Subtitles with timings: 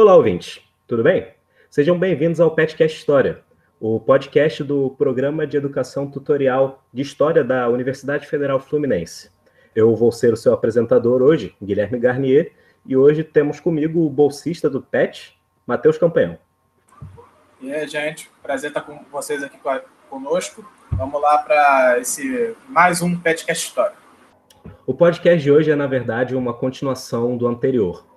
[0.00, 0.62] Olá, ouvintes.
[0.86, 1.28] Tudo bem?
[1.68, 3.42] Sejam bem-vindos ao Petcast História,
[3.78, 9.30] o podcast do Programa de Educação Tutorial de História da Universidade Federal Fluminense.
[9.76, 12.54] Eu vou ser o seu apresentador hoje, Guilherme Garnier,
[12.86, 16.38] e hoje temos comigo o bolsista do PET, Matheus Campanhão.
[17.60, 19.58] E aí, gente, prazer estar com vocês aqui
[20.08, 20.66] conosco.
[20.92, 23.96] Vamos lá para esse mais um Petcast História.
[24.86, 28.08] O podcast de hoje é, na verdade, uma continuação do anterior.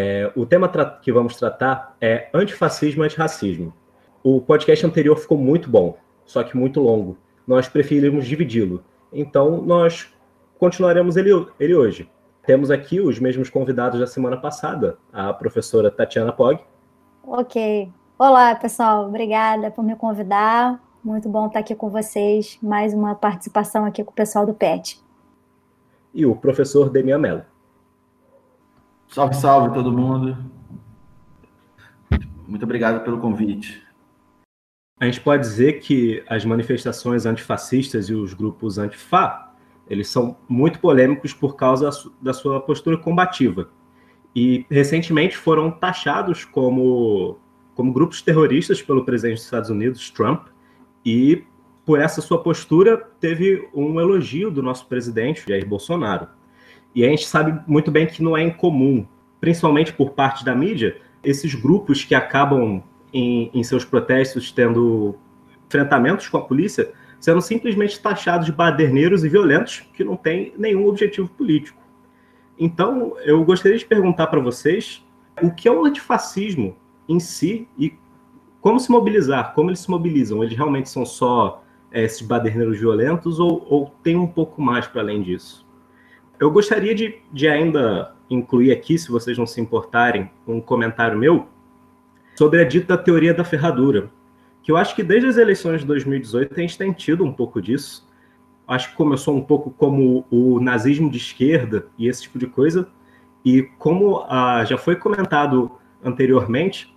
[0.00, 0.70] É, o tema
[1.02, 3.74] que vamos tratar é antifascismo e antirracismo.
[4.22, 7.18] O podcast anterior ficou muito bom, só que muito longo.
[7.44, 8.84] Nós preferimos dividi-lo.
[9.12, 10.14] Então, nós
[10.56, 12.08] continuaremos ele, ele hoje.
[12.46, 16.60] Temos aqui os mesmos convidados da semana passada, a professora Tatiana Pog.
[17.26, 17.90] Ok.
[18.16, 19.08] Olá, pessoal.
[19.08, 20.80] Obrigada por me convidar.
[21.02, 22.56] Muito bom estar aqui com vocês.
[22.62, 25.02] Mais uma participação aqui com o pessoal do PET.
[26.14, 27.42] E o professor Demian Mello.
[29.08, 30.36] Salve, salve todo mundo.
[32.46, 33.82] Muito obrigado pelo convite.
[35.00, 39.52] A gente pode dizer que as manifestações antifascistas e os grupos antifa,
[39.88, 43.70] eles são muito polêmicos por causa da sua postura combativa.
[44.34, 47.38] E recentemente foram taxados como,
[47.74, 50.48] como grupos terroristas pelo presidente dos Estados Unidos, Trump,
[51.04, 51.44] e
[51.86, 56.28] por essa sua postura teve um elogio do nosso presidente, Jair Bolsonaro.
[56.98, 59.06] E a gente sabe muito bem que não é incomum,
[59.40, 62.82] principalmente por parte da mídia, esses grupos que acabam
[63.12, 65.14] em, em seus protestos tendo
[65.64, 70.88] enfrentamentos com a polícia, sendo simplesmente taxados de baderneiros e violentos que não têm nenhum
[70.88, 71.80] objetivo político.
[72.58, 75.06] Então, eu gostaria de perguntar para vocês
[75.40, 76.74] o que é o antifascismo
[77.08, 77.96] em si e
[78.60, 80.42] como se mobilizar, como eles se mobilizam.
[80.42, 85.00] Eles realmente são só é, esses baderneiros violentos ou, ou tem um pouco mais para
[85.00, 85.67] além disso?
[86.40, 91.48] Eu gostaria de, de ainda incluir aqui, se vocês não se importarem, um comentário meu
[92.36, 94.08] sobre a dita teoria da ferradura,
[94.62, 97.60] que eu acho que desde as eleições de 2018 a gente tem tido um pouco
[97.60, 98.06] disso.
[98.68, 102.88] Acho que começou um pouco como o nazismo de esquerda e esse tipo de coisa,
[103.44, 105.72] e como ah, já foi comentado
[106.04, 106.94] anteriormente,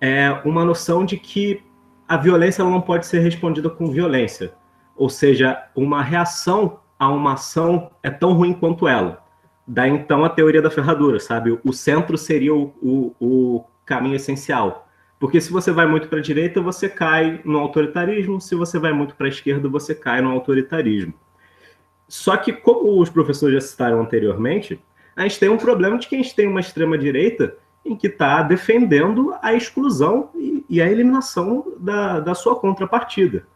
[0.00, 1.62] é uma noção de que
[2.08, 4.54] a violência não pode ser respondida com violência,
[4.96, 9.24] ou seja, uma reação a uma ação é tão ruim quanto ela.
[9.66, 11.58] Daí então a teoria da ferradura, sabe?
[11.64, 14.86] O centro seria o, o, o caminho essencial.
[15.18, 18.92] Porque se você vai muito para a direita, você cai no autoritarismo, se você vai
[18.92, 21.14] muito para a esquerda, você cai no autoritarismo.
[22.06, 24.78] Só que, como os professores já citaram anteriormente,
[25.16, 28.42] a gente tem um problema de que a gente tem uma extrema-direita em que está
[28.42, 33.46] defendendo a exclusão e, e a eliminação da, da sua contrapartida.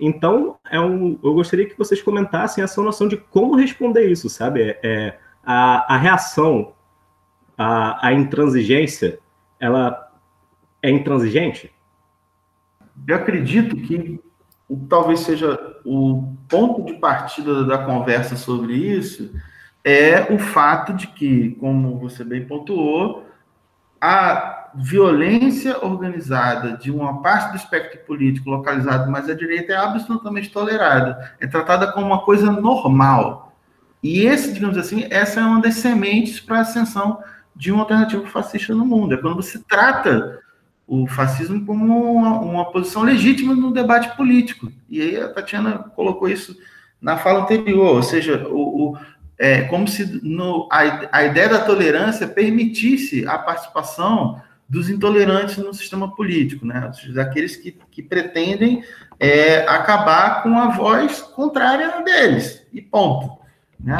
[0.00, 4.62] Então, é um, eu gostaria que vocês comentassem essa noção de como responder isso, sabe?
[4.62, 6.72] É, é a, a, reação
[7.56, 9.18] à, à intransigência,
[9.58, 10.12] ela
[10.82, 11.72] é intransigente?
[13.06, 14.20] Eu acredito que
[14.68, 19.32] o, talvez seja o ponto de partida da conversa sobre isso
[19.84, 23.26] é o fato de que, como você bem pontuou,
[24.00, 30.50] a violência organizada de uma parte do espectro político localizado mais à direita é absolutamente
[30.50, 33.52] tolerada, é tratada como uma coisa normal.
[34.02, 37.22] E esse, digamos assim, essa é uma das sementes para a ascensão
[37.54, 39.14] de uma alternativa fascista no mundo.
[39.14, 40.40] É quando você trata
[40.86, 44.72] o fascismo como uma, uma posição legítima no debate político.
[44.88, 46.56] E aí a Tatiana colocou isso
[47.00, 48.98] na fala anterior, ou seja, o, o
[49.38, 55.72] é como se no, a, a ideia da tolerância permitisse a participação dos intolerantes no
[55.72, 56.90] sistema político, né?
[57.14, 58.84] daqueles que, que pretendem
[59.18, 63.38] é, acabar com a voz contrária deles, e ponto.
[63.80, 63.96] Né?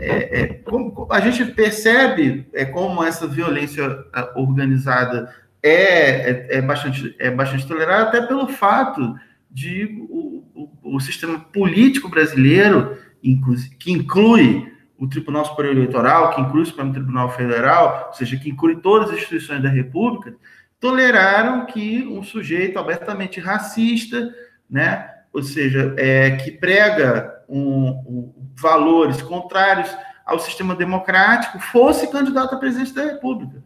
[0.00, 5.32] É, é, como, a gente percebe é, como essa violência é, organizada
[5.62, 9.14] é, é, é, bastante, é bastante tolerada, até pelo fato
[9.50, 12.96] de o, o, o sistema político brasileiro,
[13.78, 18.50] que inclui o Tribunal Superior Eleitoral, que inclui o Supremo Tribunal Federal, ou seja, que
[18.50, 20.34] inclui todas as instituições da República,
[20.78, 24.30] toleraram que um sujeito abertamente racista,
[24.68, 29.90] né, ou seja, é, que prega um, um, valores contrários
[30.26, 33.62] ao sistema democrático, fosse candidato a presidente da República,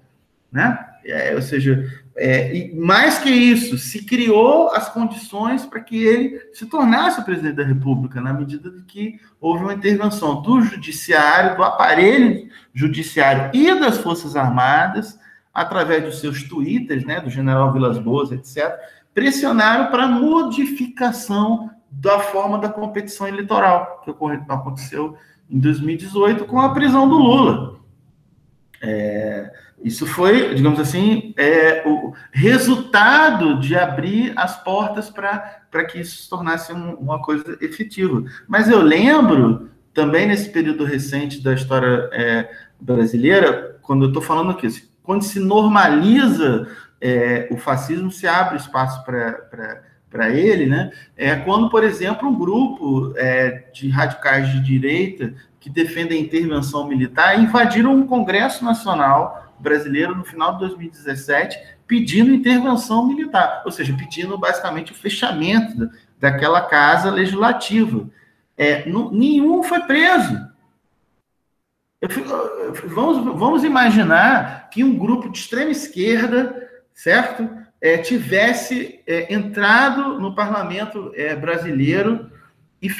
[0.53, 0.87] né?
[1.05, 1.85] É, ou seja,
[2.17, 7.25] é, e mais que isso, se criou as condições para que ele se tornasse o
[7.25, 13.51] presidente da República, na medida de que houve uma intervenção do judiciário, do aparelho judiciário
[13.53, 15.19] e das Forças Armadas,
[15.53, 18.73] através dos seus twitters, né, do general Vilas Boas, etc.,
[19.13, 25.17] pressionaram para modificação da forma da competição eleitoral, que aconteceu
[25.49, 27.81] em 2018 com a prisão do Lula.
[28.83, 29.53] É,
[29.85, 36.31] Isso foi, digamos assim, é, o resultado de abrir as portas para que isso se
[36.31, 38.25] tornasse um, uma coisa efetiva.
[38.49, 42.51] Mas eu lembro também nesse período recente da história é,
[42.81, 46.67] brasileira, quando eu estou falando aqui, assim, quando se normaliza
[46.99, 50.91] é, o fascismo, se abre espaço para ele, né?
[51.15, 56.89] É quando, por exemplo, um grupo é, de radicais de direita que defendem a intervenção
[56.89, 63.95] militar invadiram um Congresso Nacional brasileiro no final de 2017 pedindo intervenção militar, ou seja,
[63.97, 68.09] pedindo basicamente o fechamento daquela casa legislativa.
[68.57, 70.39] É, nenhum foi preso.
[72.87, 77.49] vamos, vamos imaginar que um grupo de extrema esquerda, certo,
[77.81, 82.31] é, tivesse é, entrado no parlamento é, brasileiro
[82.85, 82.91] e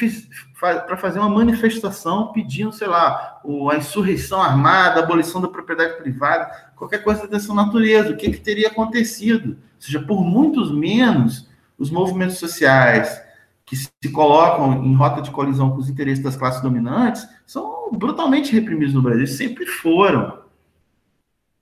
[0.59, 3.39] para fazer uma manifestação pedindo, sei lá,
[3.71, 8.09] a insurreição armada, a abolição da propriedade privada, qualquer coisa dessa natureza.
[8.09, 9.49] O que, que teria acontecido?
[9.49, 11.47] Ou seja, por muitos menos,
[11.77, 13.21] os movimentos sociais
[13.63, 18.51] que se colocam em rota de colisão com os interesses das classes dominantes são brutalmente
[18.51, 20.39] reprimidos no Brasil, sempre foram.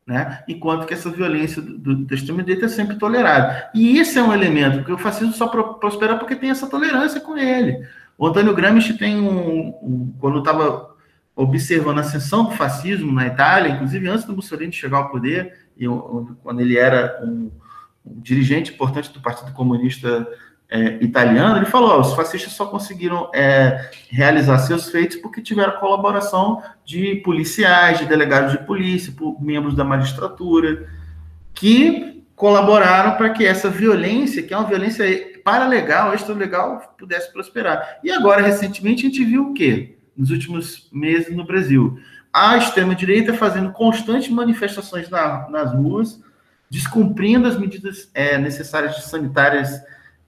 [0.07, 0.43] Né?
[0.47, 3.69] Enquanto que essa violência do, do, da extrema-direita é sempre tolerada.
[3.73, 7.37] E esse é um elemento, porque o fascismo só prospera porque tem essa tolerância com
[7.37, 7.85] ele.
[8.17, 10.93] O Antônio Gramsci tem um, um quando estava
[11.35, 15.85] observando a ascensão do fascismo na Itália, inclusive antes do Mussolini chegar ao poder, e
[16.43, 17.51] quando ele era um,
[18.05, 20.27] um dirigente importante do Partido Comunista
[20.69, 26.61] é, italiano, ele falou: os fascistas só conseguiram é, realizar seus feitos porque tiveram colaboração
[26.85, 30.87] de policiais, de delegados de polícia, membros da magistratura,
[31.53, 32.12] que
[32.43, 35.05] colaboraram para que essa violência, que é uma violência
[35.45, 37.99] paralegal, extralegal, pudesse prosperar.
[38.03, 39.95] E agora, recentemente, a gente viu o quê?
[40.17, 41.97] Nos últimos meses no Brasil.
[42.33, 46.21] A extrema-direita fazendo constantes manifestações na, nas ruas,
[46.69, 49.81] descumprindo as medidas é, necessárias sanitárias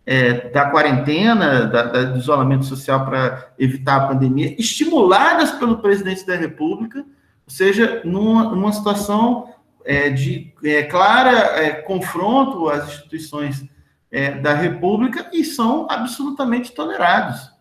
[0.05, 6.25] é, da quarentena, da, da, do isolamento social para evitar a pandemia, estimuladas pelo presidente
[6.25, 9.53] da República, ou seja, numa, numa situação
[9.85, 13.63] é, de é, clara é, confronto às instituições
[14.11, 17.53] é, da República e são absolutamente tolerados.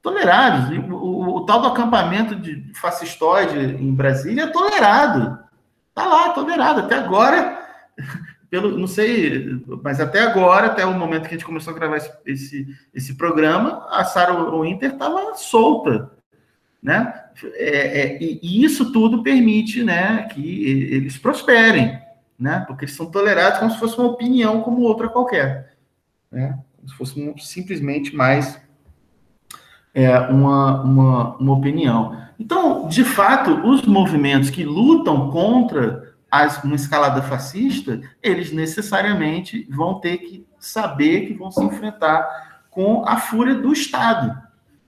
[0.00, 0.76] Tolerados.
[0.78, 5.38] O, o, o, tal do acampamento de fascistoide em Brasília é tolerado.
[5.88, 6.80] Está lá, tolerado.
[6.80, 7.58] Até agora,
[8.48, 11.96] pelo, não sei, mas até agora, até o momento que a gente começou a gravar
[11.96, 16.10] esse, esse, esse programa, a Sarah Winter estava solta.
[16.82, 17.21] Né?
[17.54, 22.02] É, é, e isso tudo permite né, que eles prosperem
[22.42, 22.64] né?
[22.66, 25.76] Porque eles são tolerados como se fosse uma opinião como outra qualquer,
[26.28, 26.58] né?
[26.76, 28.60] Como se fosse um, simplesmente mais
[29.94, 32.20] é, uma, uma, uma opinião.
[32.36, 40.00] Então, de fato, os movimentos que lutam contra as, uma escalada fascista, eles necessariamente vão
[40.00, 44.36] ter que saber que vão se enfrentar com a fúria do Estado,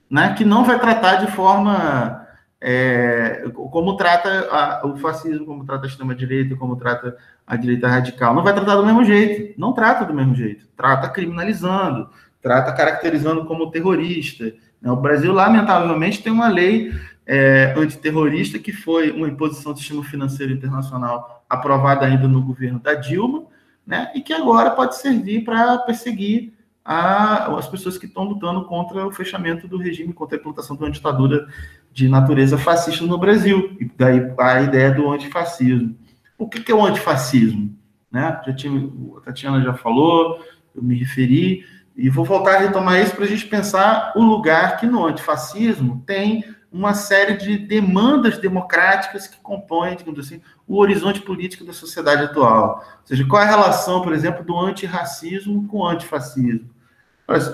[0.09, 0.33] né?
[0.33, 2.14] Que não vai tratar de forma
[2.61, 8.33] é, como trata a, o fascismo, como trata a extrema-direita, como trata a direita radical.
[8.33, 10.67] Não vai tratar do mesmo jeito, não trata do mesmo jeito.
[10.75, 12.09] Trata criminalizando,
[12.41, 14.45] trata caracterizando como terrorista.
[14.81, 14.91] Né?
[14.91, 16.91] O Brasil, lamentavelmente, tem uma lei
[17.25, 22.93] é, antiterrorista que foi uma imposição do sistema financeiro internacional aprovada ainda no governo da
[22.93, 23.45] Dilma,
[23.85, 24.11] né?
[24.15, 29.11] e que agora pode servir para perseguir a, as pessoas que estão lutando contra o
[29.11, 31.47] fechamento do regime, contra a implantação de uma ditadura
[31.95, 33.77] de natureza fascista no Brasil.
[33.79, 35.95] E daí a ideia do antifascismo.
[36.37, 37.73] O que, que é o antifascismo?
[38.11, 38.37] Né?
[38.45, 40.43] Já tinha, a Tatiana já falou,
[40.75, 44.75] eu me referi, e vou voltar a retomar isso para a gente pensar o lugar
[44.75, 51.21] que no antifascismo tem uma série de demandas democráticas que compõem, digamos assim, o horizonte
[51.21, 52.83] político da sociedade atual.
[52.99, 56.69] Ou seja, qual é a relação, por exemplo, do antirracismo com o antifascismo?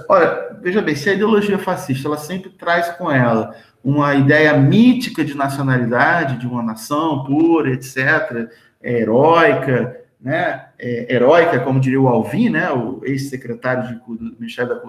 [0.10, 5.23] Olha, veja bem, se a ideologia fascista ela sempre traz com ela uma ideia mítica
[5.25, 8.50] de nacionalidade, de uma nação pura, etc.,
[8.81, 10.67] é, heróica, né?
[10.77, 12.71] É, heróica, como diria o Alvin, né?
[12.71, 14.81] o ex-secretário do Ministério da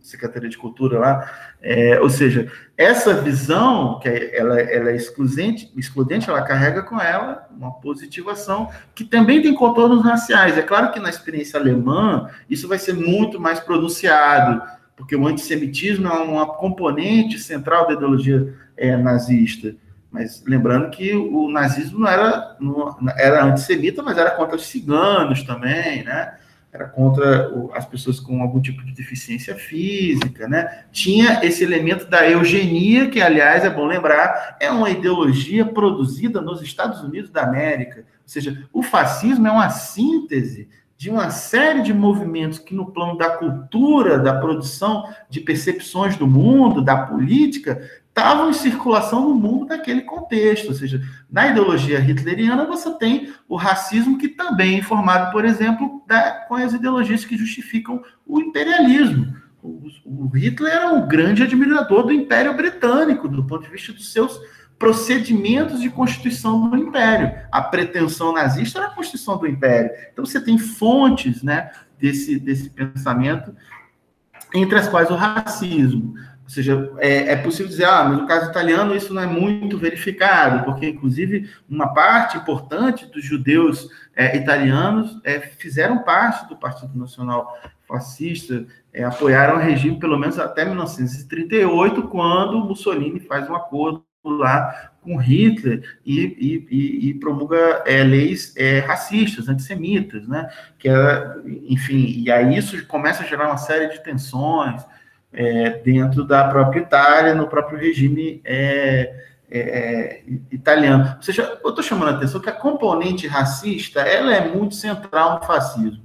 [0.00, 1.30] Secretaria de Cultura lá,
[1.62, 7.00] é, ou seja, essa visão que é, ela, ela é excludente, excludente, ela carrega com
[7.00, 10.58] ela uma positivação que também tem contornos raciais.
[10.58, 14.60] É claro que na experiência alemã isso vai ser muito mais pronunciado,
[15.00, 19.74] porque o antissemitismo é uma componente central da ideologia é, nazista.
[20.12, 25.42] Mas lembrando que o nazismo não era, não, era antissemita, mas era contra os ciganos
[25.42, 26.34] também, né?
[26.72, 30.84] era contra as pessoas com algum tipo de deficiência física, né?
[30.92, 36.62] Tinha esse elemento da eugenia, que, aliás, é bom lembrar, é uma ideologia produzida nos
[36.62, 38.00] Estados Unidos da América.
[38.00, 40.68] Ou seja, o fascismo é uma síntese
[41.00, 46.26] de uma série de movimentos que, no plano da cultura, da produção de percepções do
[46.26, 50.68] mundo, da política, estavam em circulação no mundo daquele contexto.
[50.68, 56.02] Ou seja, na ideologia hitleriana, você tem o racismo que também é formado, por exemplo,
[56.06, 59.34] da, com as ideologias que justificam o imperialismo.
[59.62, 64.12] O, o Hitler era um grande admirador do Império Britânico, do ponto de vista dos
[64.12, 64.38] seus
[64.80, 67.38] procedimentos de constituição do Império.
[67.52, 69.90] A pretensão nazista era a constituição do Império.
[70.10, 73.54] Então você tem fontes né, desse, desse pensamento,
[74.54, 76.14] entre as quais o racismo.
[76.44, 79.76] Ou seja, é, é, possível dizer, ah, mas no caso italiano isso não é muito
[79.76, 86.98] verificado, porque, inclusive, uma parte importante dos judeus é, italianos é, fizeram parte do Partido
[86.98, 87.54] Nacional
[87.86, 94.92] Fascista, é, apoiaram o regime pelo menos até 1938, quando Mussolini faz um acordo lá
[95.02, 100.48] com Hitler e, e, e, promulga é, leis é, racistas, antissemitas, né?
[100.78, 104.84] Que era, enfim, e aí isso começa a gerar uma série de tensões
[105.32, 111.14] é, dentro da própria Itália, no próprio regime é, é, é italiano.
[111.16, 115.38] Ou seja, eu estou chamando a atenção que a componente racista ela é muito central
[115.38, 116.02] no fascismo,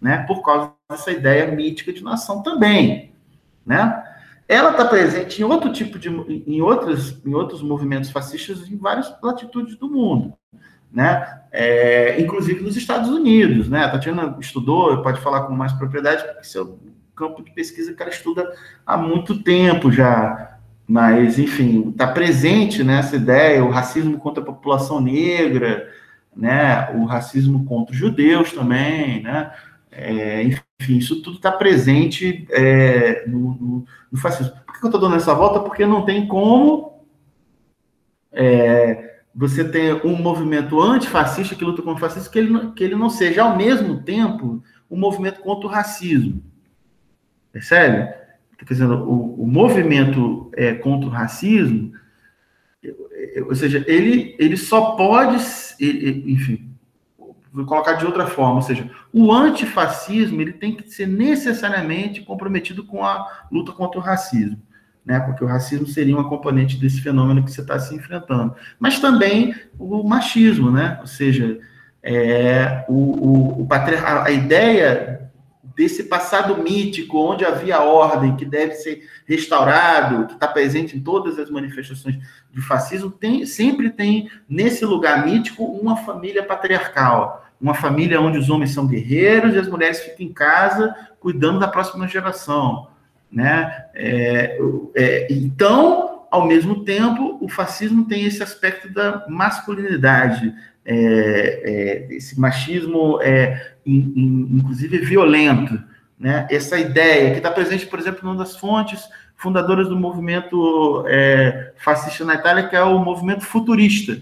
[0.00, 0.24] né?
[0.26, 3.12] Por causa dessa ideia mítica de nação também,
[3.66, 4.09] né?
[4.50, 9.14] Ela está presente em outro tipo de em outros em outros movimentos fascistas em várias
[9.22, 10.34] latitudes do mundo
[10.92, 11.40] né?
[11.52, 13.84] É, inclusive nos Estados Unidos né?
[13.84, 16.80] A Tatiana estudou pode falar com mais propriedade porque seu
[17.14, 18.52] campo de pesquisa que ela estuda
[18.84, 20.58] há muito tempo já.
[20.84, 25.88] Mas enfim está presente nessa ideia o racismo contra a população negra
[26.34, 26.90] né?
[26.96, 29.52] O racismo contra os judeus também né
[29.90, 34.52] é, enfim, isso tudo está presente é, no, no, no, fascismo.
[34.64, 35.60] Por que eu estou dando essa volta?
[35.60, 37.04] Porque não tem como
[38.32, 42.94] é, você ter um movimento antifascista que luta contra o fascismo que ele, que ele
[42.94, 46.42] não seja, ao mesmo tempo, um movimento contra o racismo.
[47.52, 48.14] Percebe?
[48.58, 51.92] Quer dizer, o, o movimento é, contra o racismo,
[53.46, 55.36] ou seja, ele, ele só pode,
[55.80, 56.69] enfim,
[57.52, 62.84] vou colocar de outra forma, ou seja, o antifascismo ele tem que ser necessariamente comprometido
[62.84, 64.60] com a luta contra o racismo,
[65.04, 65.18] né?
[65.20, 69.54] Porque o racismo seria uma componente desse fenômeno que você está se enfrentando, mas também
[69.78, 70.98] o machismo, né?
[71.00, 71.58] Ou seja,
[72.02, 75.19] é, o, o, o a, a ideia
[75.80, 81.38] desse passado mítico, onde havia ordem, que deve ser restaurado, que está presente em todas
[81.38, 82.18] as manifestações
[82.52, 87.46] de fascismo, tem, sempre tem, nesse lugar mítico, uma família patriarcal.
[87.58, 91.66] Uma família onde os homens são guerreiros e as mulheres ficam em casa cuidando da
[91.66, 92.88] próxima geração.
[93.32, 93.86] Né?
[93.94, 94.58] É,
[94.94, 102.38] é, então, ao mesmo tempo, o fascismo tem esse aspecto da masculinidade, é, é, esse
[102.38, 105.82] machismo, é, in, in, inclusive violento,
[106.20, 106.46] né?
[106.50, 112.26] Essa ideia que está presente, por exemplo, numa das fontes fundadoras do movimento é, fascista
[112.26, 114.20] na Itália, que é o movimento futurista,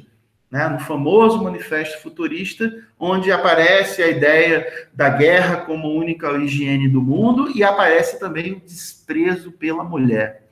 [0.48, 0.68] né?
[0.68, 7.50] No famoso manifesto futurista, onde aparece a ideia da guerra como única higiene do mundo
[7.52, 10.46] e aparece também o desprezo pela mulher,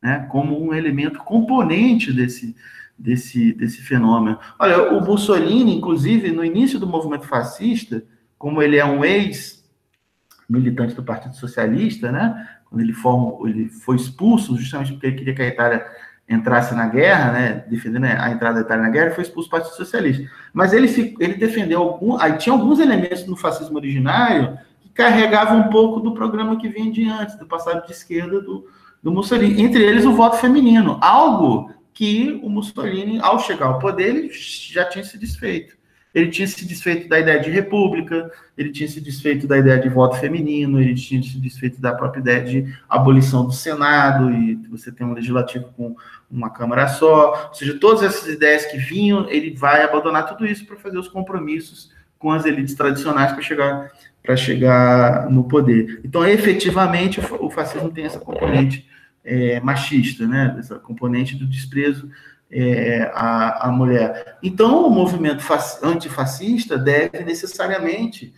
[0.00, 0.28] né?
[0.30, 2.54] Como um elemento componente desse
[2.98, 4.38] desse, desse fenômeno.
[4.58, 8.02] Olha, o Mussolini, inclusive, no início do movimento fascista,
[8.36, 12.48] como ele é um ex-militante do Partido Socialista, né?
[12.68, 15.86] Quando ele, forma, ele foi expulso, justamente porque ele queria que a Itália
[16.28, 17.64] entrasse na guerra, né?
[17.68, 20.28] Defendendo a entrada da Itália na guerra, foi expulso do Partido Socialista.
[20.52, 25.68] Mas ele, ele defendeu algum, aí tinha alguns elementos no fascismo originário que carregavam um
[25.70, 28.66] pouco do programa que vinha de antes, do passado de esquerda do,
[29.02, 29.62] do Mussolini.
[29.62, 30.98] Entre eles, o voto feminino.
[31.00, 35.76] Algo que o Mussolini, ao chegar ao poder, ele já tinha se desfeito.
[36.14, 39.88] Ele tinha se desfeito da ideia de república, ele tinha se desfeito da ideia de
[39.88, 44.92] voto feminino, ele tinha se desfeito da própria ideia de abolição do Senado, e você
[44.92, 45.96] tem um legislativo com
[46.30, 47.48] uma Câmara só.
[47.48, 51.08] Ou seja, todas essas ideias que vinham, ele vai abandonar tudo isso para fazer os
[51.08, 53.90] compromissos com as elites tradicionais para chegar,
[54.22, 56.00] para chegar no poder.
[56.04, 58.86] Então, efetivamente, o fascismo tem essa componente
[59.28, 60.56] é, machista, né?
[60.58, 62.10] Essa componente do desprezo
[62.50, 64.38] é, à, à, mulher.
[64.42, 65.44] Então, o movimento
[65.82, 68.32] antifascista deve necessariamente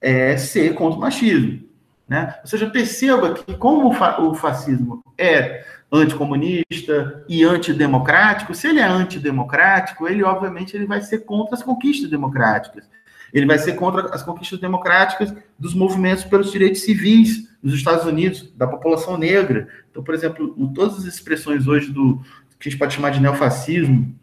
[0.00, 1.66] é, ser contra o machismo.
[2.08, 2.36] Né?
[2.40, 10.06] Ou seja, perceba que, como o fascismo é anticomunista e antidemocrático, se ele é antidemocrático,
[10.06, 12.88] ele, obviamente, ele vai ser contra as conquistas democráticas.
[13.34, 18.48] Ele vai ser contra as conquistas democráticas dos movimentos pelos direitos civis nos Estados Unidos,
[18.56, 19.66] da população negra.
[19.90, 22.20] Então, por exemplo, todas as expressões hoje do
[22.60, 24.14] que a gente pode chamar de neofascismo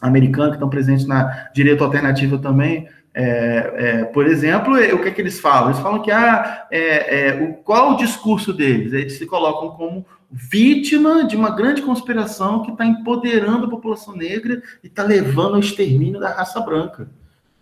[0.00, 5.10] americano, que estão presentes na direita alternativa também, é, é, por exemplo, o que é
[5.12, 5.70] que eles falam?
[5.70, 8.92] Eles falam que ah, é, é, o, qual o discurso deles?
[8.92, 14.60] Eles se colocam como vítima de uma grande conspiração que está empoderando a população negra
[14.82, 17.08] e está levando ao extermínio da raça branca.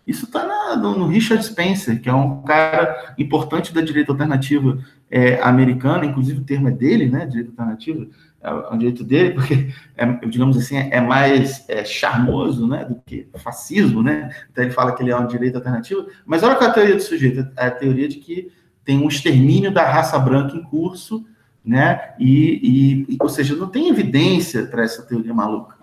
[0.05, 4.79] Isso está no, no, Richard Spencer, que é um cara importante da direita alternativa
[5.15, 7.27] é, americana, inclusive o termo é dele, né?
[7.27, 8.07] Direita alternativa
[8.41, 13.27] é um direito dele, porque, é, digamos assim, é mais é, charmoso né, do que
[13.35, 14.35] fascismo, né?
[14.51, 16.95] Então ele fala que ele é um direito alternativo, mas olha qual é a teoria
[16.95, 18.51] do sujeito, é a teoria de que
[18.83, 21.23] tem um extermínio da raça branca em curso,
[21.63, 22.15] né?
[22.19, 25.75] E, e ou seja, não tem evidência para essa teoria maluca,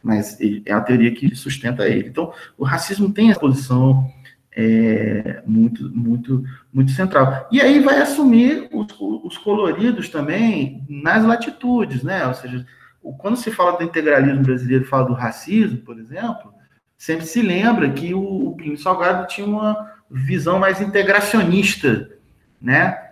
[0.00, 2.08] mas é a teoria que sustenta ele.
[2.08, 4.08] Então, o racismo tem a posição
[4.56, 7.48] é, muito, muito, muito central.
[7.50, 12.26] E aí vai assumir os, os, coloridos também nas latitudes, né?
[12.26, 12.66] Ou seja,
[13.18, 16.52] quando se fala do integralismo brasileiro, fala do racismo, por exemplo,
[16.98, 22.10] sempre se lembra que o, o Plínio Salgado tinha uma visão mais integracionista,
[22.60, 23.06] né?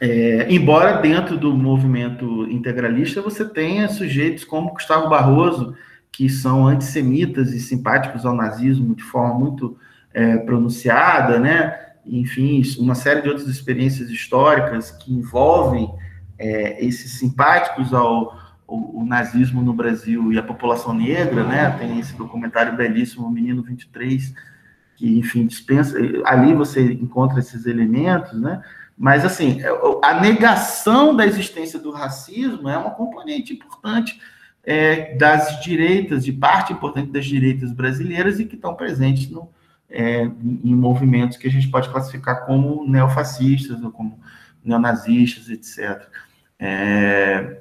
[0.00, 5.76] É, embora dentro do movimento integralista você tenha sujeitos como Gustavo Barroso,
[6.10, 9.78] que são antissemitas e simpáticos ao nazismo de forma muito
[10.14, 11.78] é, pronunciada, né?
[12.06, 15.92] Enfim, uma série de outras experiências históricas que envolvem
[16.38, 21.70] é, esses simpáticos ao, ao, ao, nazismo no Brasil e a população negra, né?
[21.78, 24.34] Tem esse documentário belíssimo, O Menino 23,
[24.96, 25.96] que, enfim, dispensa.
[26.24, 28.62] Ali você encontra esses elementos, né?
[28.96, 29.68] Mas, assim, é,
[30.04, 34.20] a negação da existência do racismo é uma componente importante
[34.62, 39.48] é, das direitas, de parte importante das direitas brasileiras e que estão presentes no,
[39.90, 44.18] é, em movimentos que a gente pode classificar como neofascistas ou como
[44.64, 46.08] neonazistas, etc.
[46.58, 47.58] É,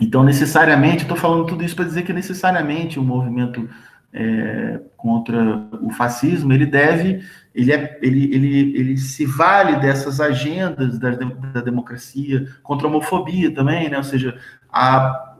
[0.00, 3.68] então, necessariamente, estou falando tudo isso para dizer que necessariamente o movimento
[4.12, 10.98] é, contra o fascismo ele deve, ele, é, ele, ele, ele se vale dessas agendas
[10.98, 13.96] da, da democracia contra a homofobia também, né?
[13.96, 14.38] Ou seja,
[14.70, 15.31] a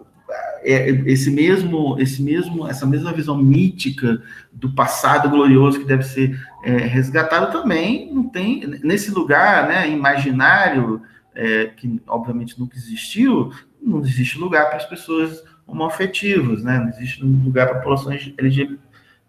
[0.62, 4.22] é, esse mesmo, esse mesmo, essa mesma visão mítica
[4.53, 11.03] do passado glorioso que deve ser é, resgatado também não tem nesse lugar, né, imaginário
[11.35, 16.79] é, que obviamente nunca existiu, não existe lugar para as pessoas homoafetivas, né?
[16.79, 18.33] Não existe lugar para populações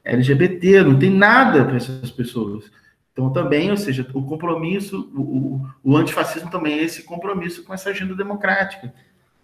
[0.04, 2.70] LGBT, não tem nada para essas pessoas.
[3.12, 7.74] Então, também, ou seja, o compromisso, o, o, o antifascismo também é esse compromisso com
[7.74, 8.94] essa agenda democrática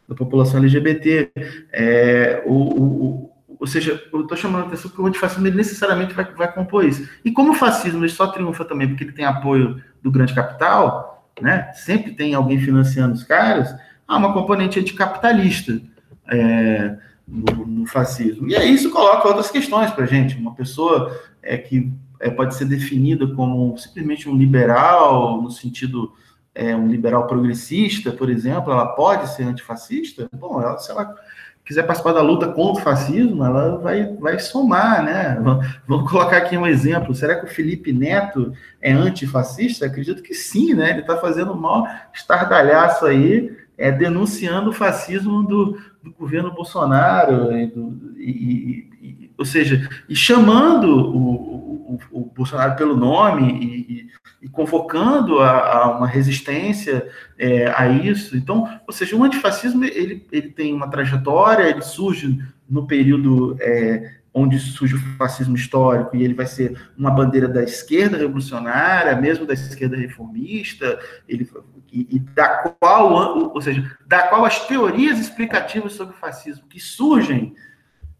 [0.09, 1.31] da população LGBT.
[1.71, 6.25] É, o, o, ou seja, eu estou chamando a atenção porque o antifascismo necessariamente vai,
[6.33, 7.07] vai compor isso.
[7.23, 11.29] E como o fascismo ele só triunfa também porque ele tem apoio do grande capital,
[11.39, 11.71] né?
[11.73, 13.73] sempre tem alguém financiando os caras,
[14.07, 15.79] há uma componente anticapitalista
[16.27, 18.47] é, no, no, fascismo.
[18.47, 20.37] E aí isso coloca outras questões para a gente.
[20.37, 26.13] Uma pessoa é, que é, pode ser definida como simplesmente um liberal, no sentido
[26.59, 30.27] é, um liberal progressista, por exemplo, ela pode ser antifascista?
[30.33, 31.15] Bom, ela, se ela
[31.63, 35.39] quiser participar da luta contra o fascismo, ela vai, vai somar, né?
[35.87, 37.15] Vamos colocar aqui um exemplo.
[37.15, 39.85] Será que o Felipe Neto é antifascista?
[39.85, 40.89] Acredito que sim, né?
[40.89, 47.55] Ele está fazendo um maior estardalhaço aí, é, denunciando o fascismo do, do governo Bolsonaro,
[47.55, 54.09] e do, e, e, ou seja, e chamando o, o, o Bolsonaro pelo nome
[54.41, 58.37] e, convocando a, a, uma resistência é, a isso.
[58.37, 64.19] Então, ou seja, o antifascismo ele, ele tem uma trajetória, ele surge no período é,
[64.33, 69.45] onde surge o fascismo histórico e ele vai ser uma bandeira da esquerda revolucionária, mesmo
[69.45, 71.49] da esquerda reformista, ele,
[71.91, 76.79] e, e da qual, ou seja, da qual as teorias explicativas sobre o fascismo que
[76.79, 77.55] surgem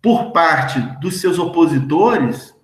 [0.01, 2.55] por parte dos seus opositores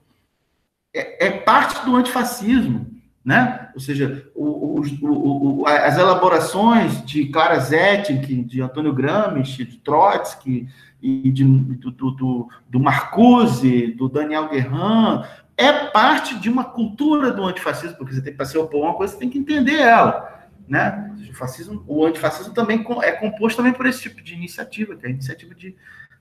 [0.93, 2.94] é, é parte do antifascismo
[3.25, 3.69] né?
[3.73, 10.69] Ou seja, o, o, as elaborações de Clara Zetkin, de Antônio Gramsci, de Trotsky
[11.01, 15.23] e de, do, do, do Marcuse, do Daniel Guerrin,
[15.57, 18.95] é parte de uma cultura do antifascismo, porque você tem para se opor a uma
[18.95, 21.11] coisa, você tem que entender ela, né?
[21.27, 25.09] O fascismo, o antifascismo também é composto também por esse tipo de iniciativa, que é
[25.09, 25.75] a iniciativa de,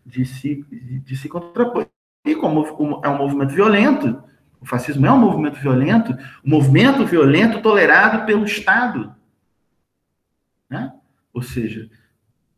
[0.06, 0.64] de, se,
[1.04, 1.86] de se contrapor.
[2.24, 2.64] E como
[3.04, 4.22] é um movimento violento,
[4.64, 9.14] o fascismo é um movimento violento, um movimento violento tolerado pelo Estado.
[10.70, 10.90] Né?
[11.34, 11.90] Ou seja,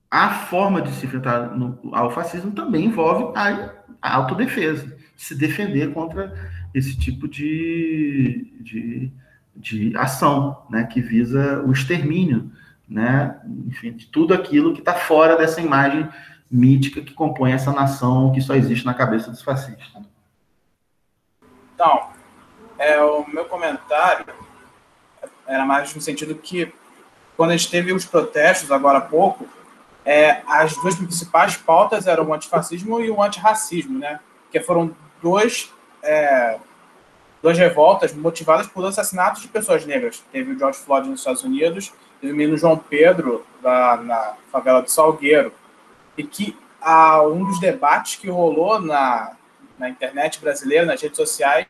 [0.09, 1.53] a forma de se enfrentar
[1.93, 6.33] ao fascismo também envolve a, a autodefesa, se defender contra
[6.73, 9.13] esse tipo de, de,
[9.57, 12.53] de ação, né, que visa o extermínio,
[12.89, 16.09] né, enfim, de tudo aquilo que está fora dessa imagem
[16.49, 20.07] mítica que compõe essa nação que só existe na cabeça dos fascistas.
[21.77, 22.09] Então,
[22.79, 24.25] é, o meu comentário
[25.47, 26.73] era mais no sentido que,
[27.37, 29.47] quando a gente teve os protestos agora há pouco,
[30.03, 34.21] é, as duas principais pautas eram o antifascismo e o antirracismo, né?
[34.51, 35.71] Que foram dois,
[36.03, 36.59] é,
[37.43, 40.25] duas revoltas motivadas por assassinatos de pessoas negras.
[40.33, 44.81] Teve o George Floyd nos Estados Unidos, teve o menino João Pedro da, na favela
[44.81, 45.53] do Salgueiro.
[46.17, 49.36] E que a, um dos debates que rolou na,
[49.79, 51.67] na internet brasileira, nas redes sociais,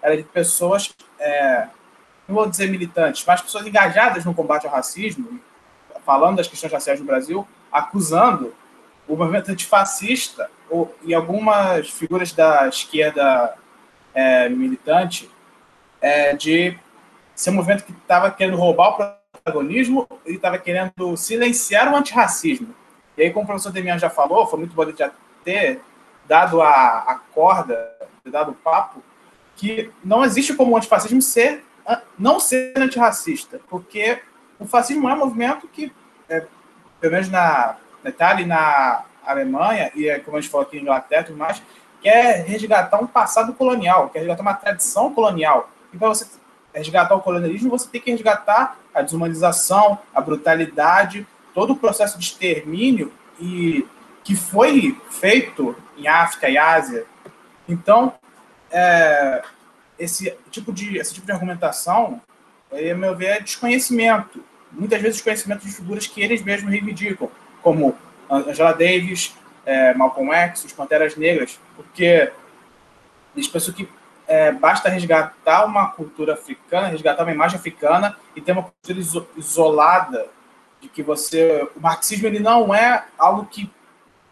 [0.00, 1.68] era de pessoas, é,
[2.26, 5.40] não vou dizer militantes, mas pessoas engajadas no combate ao racismo,
[6.04, 8.54] falando das questões raciais no Brasil, acusando
[9.06, 13.54] o movimento antifascista ou, e algumas figuras da esquerda
[14.14, 15.30] é, militante
[16.00, 16.76] é, de
[17.34, 22.74] ser um movimento que estava querendo roubar o protagonismo e estava querendo silenciar o antirracismo.
[23.16, 25.10] E aí, como o professor Demian já falou, foi muito bonito já
[25.44, 25.80] ter
[26.32, 29.02] dado a, a corda, dado o papo,
[29.54, 31.62] que não existe como o antifascismo ser,
[32.18, 34.18] não ser antirracista, porque
[34.58, 35.92] o fascismo é um movimento que
[36.30, 36.46] é,
[36.98, 40.78] pelo menos na, na Itália e na Alemanha, e é como a gente falou aqui
[40.78, 41.62] em Inglaterra e tudo mais,
[42.00, 45.68] quer resgatar um passado colonial, quer resgatar uma tradição colonial.
[45.92, 46.26] E para você
[46.72, 52.24] resgatar o colonialismo, você tem que resgatar a desumanização, a brutalidade, todo o processo de
[52.24, 53.86] extermínio e
[54.24, 57.04] que foi feito em África e Ásia.
[57.68, 58.14] Então,
[58.70, 59.42] é,
[59.98, 62.20] esse tipo de esse tipo de argumentação,
[62.70, 67.30] a meu ver, é desconhecimento muitas vezes conhecimento de figuras que eles mesmos reivindicam,
[67.62, 67.96] como
[68.28, 69.34] Angela Davis,
[69.64, 72.32] é, Malcolm X, os Panteras Negras, porque
[73.36, 73.88] eles pensam que
[74.26, 80.26] é, basta resgatar uma cultura africana, resgatar uma imagem africana e ter uma cultura isolada
[80.80, 83.70] de que você o marxismo ele não é algo que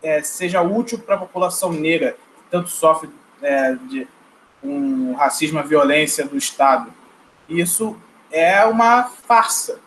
[0.03, 3.11] é, seja útil para a população negra que tanto sofre
[3.43, 4.09] é, de
[4.63, 6.93] um racismo, a violência do Estado.
[7.49, 7.99] Isso
[8.31, 9.81] é uma farsa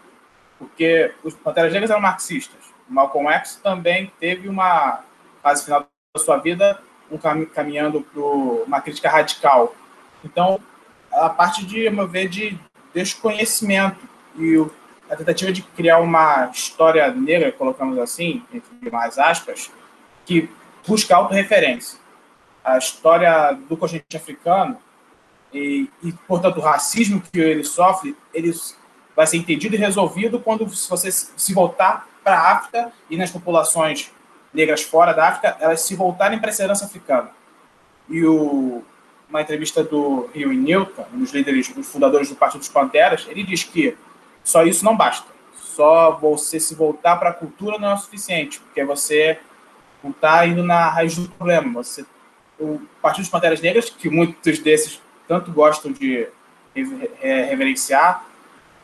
[0.58, 2.60] porque os Panteras Negras eram marxistas.
[2.90, 5.04] O Malcolm X também teve uma
[5.42, 6.80] fase final da sua vida
[7.12, 9.76] um cam caminhando para uma crítica radical.
[10.24, 10.60] Então,
[11.12, 12.58] a parte de, meu ver, de
[12.94, 14.00] desconhecimento
[14.36, 14.72] e o,
[15.10, 19.72] a tentativa de criar uma história negra, colocamos assim, entre mais aspas,
[20.26, 20.50] que
[20.88, 22.00] busca autorreferência.
[22.64, 24.78] A história do continente africano
[25.54, 28.78] e, e, portanto, o racismo que ele sofre, eles
[29.16, 34.12] vai ser entendido e resolvido quando você se voltar para a África e nas populações
[34.54, 37.30] negras fora da África, elas se voltarem para essa herança africana.
[38.10, 38.84] E o,
[39.30, 43.26] uma entrevista do Rio Newton, um dos líderes, um dos fundadores do Partido dos Panteras,
[43.30, 43.96] ele diz que
[44.44, 45.28] só isso não basta.
[45.56, 49.40] Só você se voltar para a cultura não é o suficiente, porque você
[50.04, 51.82] não está indo na raiz do problema.
[51.82, 52.06] Você,
[52.60, 56.28] o Partido dos Panteras Negras, que muitos desses tanto gostam de
[56.76, 58.26] reverenciar,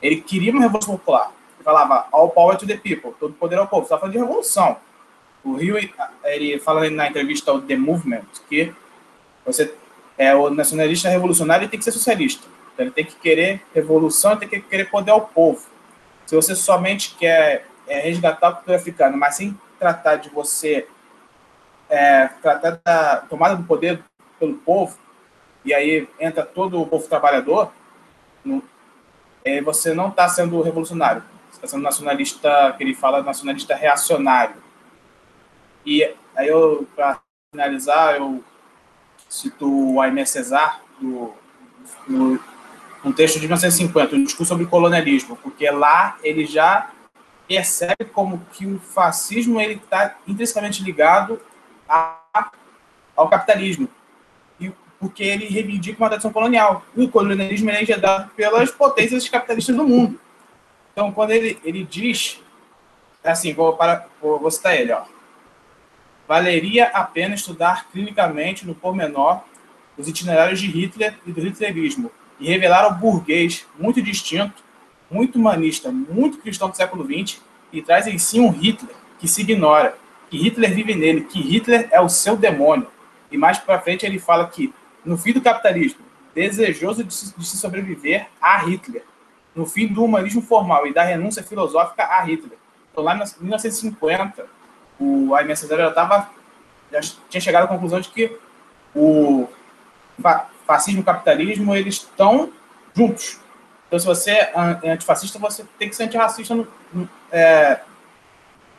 [0.01, 1.31] ele queria uma revolução popular.
[1.57, 3.81] Ele falava all power to the people, todo poder ao povo.
[3.81, 4.77] Você estava falando de revolução.
[5.43, 5.77] O Rio,
[6.23, 8.73] ele fala na entrevista ao The Movement que
[9.45, 9.73] você
[10.17, 12.45] é o nacionalista revolucionário tem que ser socialista.
[12.73, 15.65] Então, ele tem que querer revolução, tem que querer poder ao povo.
[16.25, 20.87] Se você somente quer é, resgatar a africana, mas sem tratar de você
[21.89, 24.03] é, tratar da tomada do poder
[24.39, 24.97] pelo povo,
[25.65, 27.71] e aí entra todo o povo trabalhador,
[28.43, 28.63] no,
[29.43, 31.23] é, você não está sendo revolucionário.
[31.49, 34.55] Você está sendo nacionalista, que ele fala nacionalista reacionário.
[35.85, 36.03] E
[36.35, 37.19] aí eu, para
[37.51, 38.43] finalizar, eu
[39.27, 41.33] cito o Aimé César, do,
[42.07, 42.39] no,
[43.03, 46.91] um texto de 1950, um discurso sobre colonialismo, porque lá ele já
[47.47, 51.41] percebe como que o fascismo ele está intrinsecamente ligado
[51.89, 52.51] a,
[53.15, 53.89] ao capitalismo
[54.99, 56.83] porque ele reivindica uma tradição colonial.
[56.95, 60.19] E o colonialismo é engendrado pelas potências capitalistas do mundo.
[60.91, 62.41] Então, quando ele, ele diz,
[63.23, 65.03] assim, vou, para, vou, vou citar ele, ó.
[66.27, 69.41] Valeria a pena estudar clinicamente, no pormenor,
[69.97, 74.63] os itinerários de Hitler e do hitlerismo e revelar ao burguês muito distinto,
[75.09, 77.41] muito humanista, muito cristão do século XX
[77.73, 79.97] e traz em si um Hitler que se ignora,
[80.29, 82.87] que Hitler vive nele, que Hitler é o seu demônio.
[83.31, 86.01] E mais para frente ele fala que no fim do capitalismo,
[86.33, 89.03] desejoso de se, de se sobreviver a Hitler.
[89.55, 92.57] No fim do humanismo formal e da renúncia filosófica a Hitler.
[92.91, 94.45] Então, lá em 1950,
[94.99, 96.29] o Aimé Césaire já, tava,
[96.91, 98.37] já tinha chegado à conclusão de que
[98.95, 99.47] o
[100.65, 102.51] fascismo e capitalismo, eles estão
[102.95, 103.39] juntos.
[103.87, 104.51] Então, se você é
[104.85, 107.79] antifascista, você tem que ser antirracista no, no, é,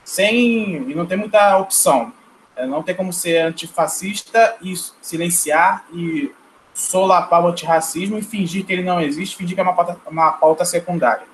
[0.04, 2.12] sem e não tem muita opção.
[2.56, 6.32] É, não tem como ser antifascista e silenciar e
[6.74, 10.32] solapar o antirracismo e fingir que ele não existe, fingir que é uma pauta, uma
[10.32, 11.24] pauta secundária.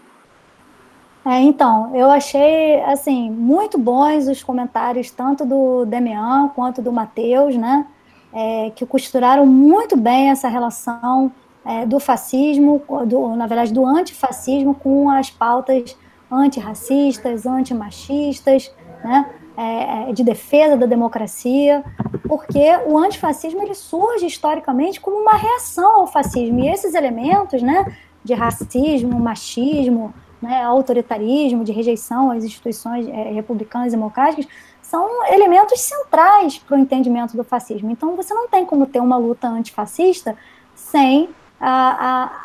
[1.25, 7.57] É, então, eu achei, assim, muito bons os comentários, tanto do Demian quanto do Matheus,
[7.57, 7.85] né,
[8.33, 11.33] é, que costuraram muito bem essa relação
[11.65, 15.97] é, do fascismo, do, na verdade, do antifascismo com as pautas
[16.31, 18.73] antirracistas, antimachistas,
[19.05, 21.85] né, é, é, de defesa da democracia,
[22.29, 27.97] porque o antifascismo ele surge historicamente como uma reação ao fascismo, e esses elementos, né,
[28.23, 30.13] de racismo, machismo,
[30.43, 34.47] né, autoritarismo, de rejeição às instituições é, republicanas e democráticas,
[34.83, 37.91] são elementos centrais para o entendimento do fascismo.
[37.91, 40.37] Então, você não tem como ter uma luta antifascista
[40.75, 41.29] sem
[41.61, 41.71] a,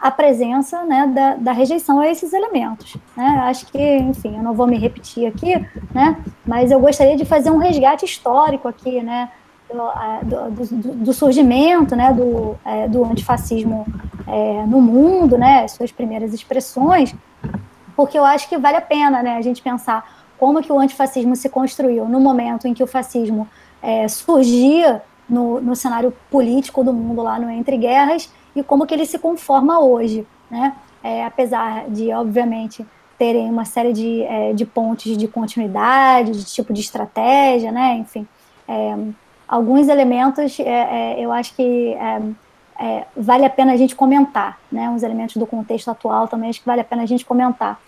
[0.04, 2.96] a, a presença né, da, da, rejeição a esses elementos.
[3.16, 3.26] Né?
[3.44, 5.56] Acho que, enfim, eu não vou me repetir aqui,
[5.94, 9.30] né, mas eu gostaria de fazer um resgate histórico aqui, né,
[10.24, 13.86] do, do, do surgimento né, do, é, do antifascismo
[14.28, 17.14] é, no mundo, né, suas primeiras expressões,
[17.96, 21.36] porque eu acho que vale a pena né, a gente pensar como que o antifascismo
[21.36, 23.48] se construiu no momento em que o fascismo
[23.82, 28.94] é, surgia no, no cenário político do mundo lá no Entre Guerras e como que
[28.94, 30.76] ele se conforma hoje, né?
[31.04, 32.86] É, apesar de, obviamente,
[33.18, 37.98] terem uma série de, é, de pontos de continuidade, de tipo de estratégia, né?
[37.98, 38.28] Enfim,
[38.68, 38.98] é,
[39.48, 41.96] alguns elementos é, é, eu acho que
[42.80, 44.90] é, vale a pena a gente comentar, né?
[44.90, 47.80] Uns elementos do contexto atual também acho que vale a pena a gente comentar.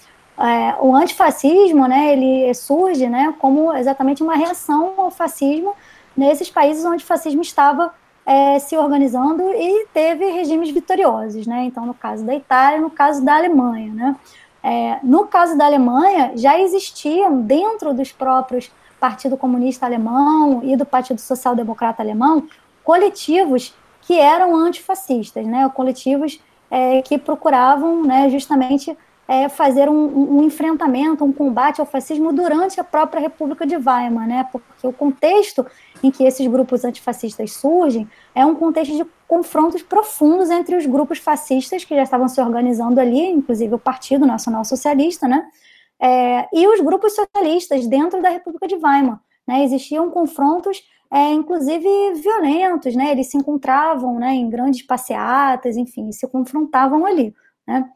[0.80, 2.13] o antifascismo, né?
[2.13, 3.34] Ele surge, né?
[3.39, 5.73] Como exatamente uma reação ao fascismo
[6.15, 7.91] nesses países onde o fascismo estava
[8.25, 11.65] é, se organizando e teve regimes vitoriosos, né?
[11.65, 14.15] Então, no caso da Itália, no caso da Alemanha, né?
[14.63, 20.86] É, no caso da Alemanha, já existiam dentro dos próprios Partido Comunista Alemão e do
[20.86, 22.47] Partido Social Democrata Alemão
[22.83, 25.69] coletivos que eram antifascistas, né?
[25.73, 26.39] Coletivos
[26.71, 32.79] é, que procuravam, né, justamente é, fazer um, um, enfrentamento, um combate ao fascismo durante
[32.79, 34.47] a própria República de Weimar, né?
[34.51, 35.65] Porque o contexto
[36.03, 41.19] em que esses grupos antifascistas surgem é um contexto de confrontos profundos entre os grupos
[41.19, 45.45] fascistas que já estavam se organizando ali, inclusive o Partido Nacional Socialista, né?
[45.99, 49.21] É, e os grupos socialistas dentro da República de Weimar.
[49.47, 49.63] Né?
[49.63, 53.12] Existiam confrontos, é, inclusive violentos, né?
[53.12, 57.33] Eles se encontravam, né, em grandes passeatas, enfim, se confrontavam ali,
[57.65, 57.89] né?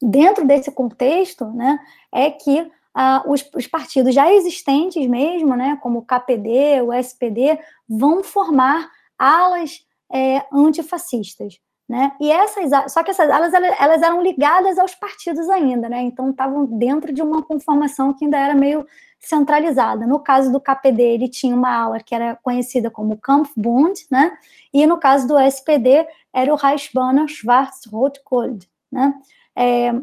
[0.00, 1.78] Dentro desse contexto, né,
[2.12, 7.58] é que ah, os, os, partidos já existentes mesmo, né, como o KPD, o SPD,
[7.88, 11.58] vão formar alas é, antifascistas.
[11.86, 12.12] Né?
[12.18, 16.00] E essas, só que essas alas elas eram ligadas aos partidos ainda, né?
[16.00, 18.86] Então estavam dentro de uma conformação que ainda era meio
[19.28, 20.06] centralizada.
[20.06, 24.36] No caso do KPD, ele tinha uma ala que era conhecida como Kampfbund, né?
[24.72, 29.14] E no caso do SPD, era o Reichsbanner Schwarz-Rot-Gold, né?
[29.56, 29.94] É,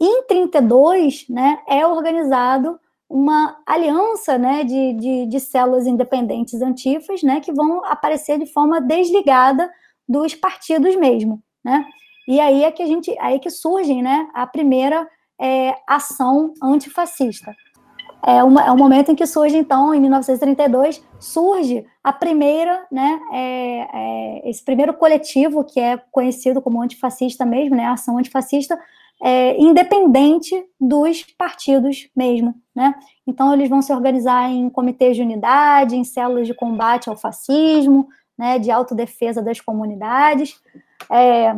[0.00, 7.40] em 32, né, é organizado uma aliança né, de, de, de, células independentes antifas né,
[7.40, 9.70] que vão aparecer de forma desligada
[10.08, 11.42] dos partidos mesmo.
[11.62, 11.84] Né?
[12.26, 15.06] E aí é que a gente aí que surge né, a primeira
[15.38, 17.54] é, ação antifascista.
[18.22, 23.18] É, uma, é o momento em que surge, então, em 1932, surge a primeira, né,
[23.32, 28.78] é, é, esse primeiro coletivo que é conhecido como antifascista mesmo, né, ação antifascista,
[29.22, 32.94] é, independente dos partidos mesmo, né?
[33.26, 38.08] Então eles vão se organizar em comitês de unidade, em células de combate ao fascismo,
[38.38, 40.58] né, de autodefesa das comunidades,
[41.10, 41.54] é,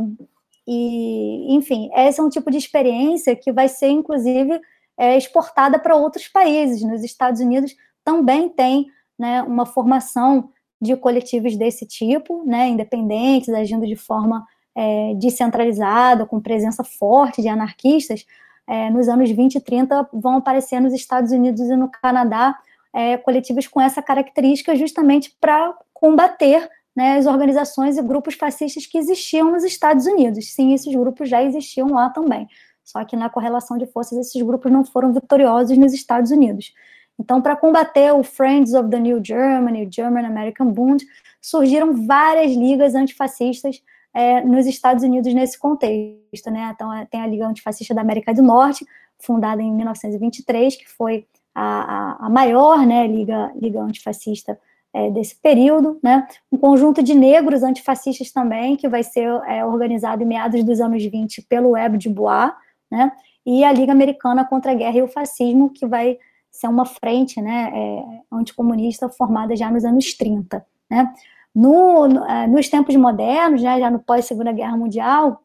[0.66, 4.60] e enfim, esse é um tipo de experiência que vai ser inclusive
[4.98, 6.82] é, exportada para outros países.
[6.82, 7.74] Nos Estados Unidos
[8.04, 8.86] também tem
[9.18, 10.50] né, uma formação
[10.80, 17.48] de coletivos desse tipo, né, independentes, agindo de forma é, descentralizada, com presença forte de
[17.48, 18.26] anarquistas,
[18.66, 22.58] é, nos anos 20 e 30 vão aparecer nos Estados Unidos e no Canadá
[22.92, 28.98] é, coletivos com essa característica justamente para combater né, as organizações e grupos fascistas que
[28.98, 30.52] existiam nos Estados Unidos.
[30.52, 32.46] Sim, esses grupos já existiam lá também,
[32.84, 36.72] só que na correlação de forças esses grupos não foram vitoriosos nos Estados Unidos.
[37.18, 41.04] Então, para combater o Friends of the New Germany, German American Bund,
[41.40, 43.82] surgiram várias ligas antifascistas
[44.14, 46.70] é, nos Estados Unidos nesse contexto, né?
[46.74, 48.86] Então é, tem a Liga Antifascista da América do Norte,
[49.18, 54.58] fundada em 1923, que foi a, a, a maior, né, liga, liga antifascista
[54.92, 56.26] é, desse período, né?
[56.50, 61.02] Um conjunto de negros antifascistas também, que vai ser é, organizado em meados dos anos
[61.04, 62.52] 20 pelo Web de Bois,
[62.92, 63.10] né?
[63.44, 66.18] E a Liga Americana contra a Guerra e o Fascismo, que vai
[66.50, 71.12] ser uma frente, né, é, anticomunista formada já nos anos 30, né?
[71.54, 75.42] No, no, é, nos tempos modernos, né, já no pós-Segunda Guerra Mundial,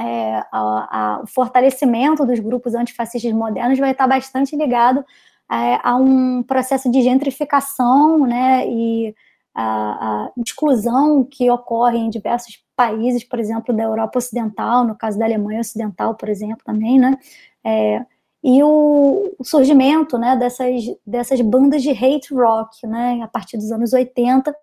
[0.00, 5.04] é, a, a, o fortalecimento dos grupos antifascistas modernos vai estar bastante ligado
[5.50, 9.14] é, a um processo de gentrificação né, e
[9.54, 15.18] a, a, exclusão que ocorre em diversos países, por exemplo, da Europa Ocidental, no caso
[15.18, 17.16] da Alemanha Ocidental, por exemplo, também, né?
[17.64, 18.04] É,
[18.42, 23.70] e o, o, surgimento né, dessas, dessas bandas de hate rock, né, a partir dos
[23.70, 24.54] anos 80,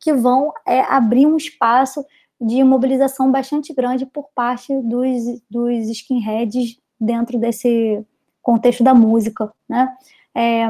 [0.00, 2.04] que vão é, abrir um espaço
[2.40, 8.02] de mobilização bastante grande por parte dos, dos skinheads dentro desse
[8.42, 9.94] contexto da música, né?
[10.34, 10.66] É,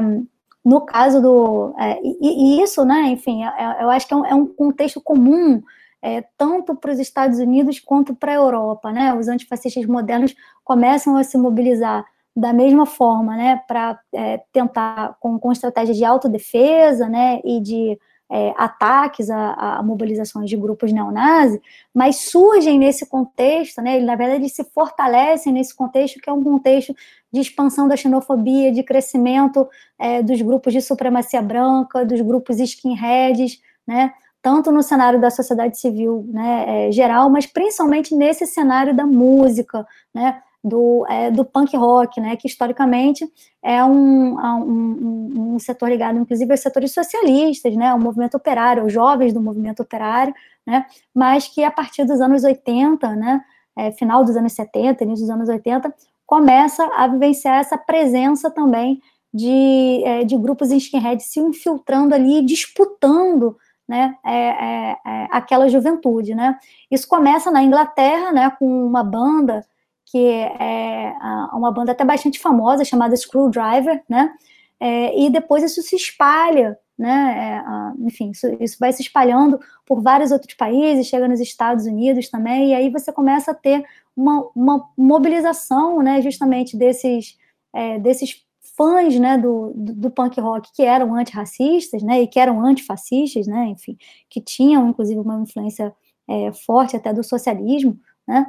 [0.67, 1.73] no caso do...
[1.79, 4.45] É, e, e, isso, né, enfim, é, é, eu acho que é um, é um
[4.45, 5.63] contexto comum
[6.01, 9.13] é, tanto para os Estados Unidos quanto para a Europa, né?
[9.13, 15.39] Os antifascistas modernos começam a se mobilizar da mesma forma, né, para é, tentar, com,
[15.39, 17.97] com estratégias de autodefesa, né, e de
[18.29, 21.59] é, ataques a, a, mobilizações de grupos neonazis,
[21.93, 26.43] mas surgem nesse contexto, né, na verdade eles se fortalecem nesse contexto que é um
[26.43, 26.95] contexto
[27.31, 33.61] de expansão da xenofobia, de crescimento é, dos grupos de supremacia branca, dos grupos skinheads,
[33.87, 39.05] né, tanto no cenário da sociedade civil né, é, geral, mas principalmente nesse cenário da
[39.05, 43.25] música, né, do, é, do punk rock, né, que historicamente
[43.63, 48.93] é um, um, um, setor ligado, inclusive, aos setores socialistas, né, o movimento operário, os
[48.93, 50.33] jovens do movimento operário,
[50.65, 53.41] né, mas que a partir dos anos 80, né,
[53.75, 55.93] é, final dos anos 70, início dos anos 80,
[56.25, 59.01] começa a vivenciar essa presença também
[59.33, 63.55] de, é, de grupos skinhead se infiltrando ali, disputando
[63.87, 66.57] né, é, é, é, aquela juventude, né.
[66.91, 69.65] Isso começa na Inglaterra, né, com uma banda
[70.09, 71.13] que é
[71.53, 74.33] uma banda até bastante famosa, chamada Screwdriver, né?
[74.79, 77.61] É, e depois isso se espalha, né?
[77.61, 82.29] É, enfim, isso, isso, vai se espalhando por vários outros países, chega nos Estados Unidos
[82.29, 83.83] também, e aí você começa a ter
[84.15, 86.21] uma, uma mobilização, né?
[86.21, 87.37] Justamente desses,
[87.73, 88.45] é, desses
[88.77, 89.37] fãs, né?
[89.37, 92.21] Do, do, do, punk rock que eram antirracistas, né?
[92.21, 93.65] E que eram antifascistas, né?
[93.67, 93.97] Enfim,
[94.29, 95.93] que tinham inclusive uma influência
[96.29, 98.45] é, forte até do socialismo, né?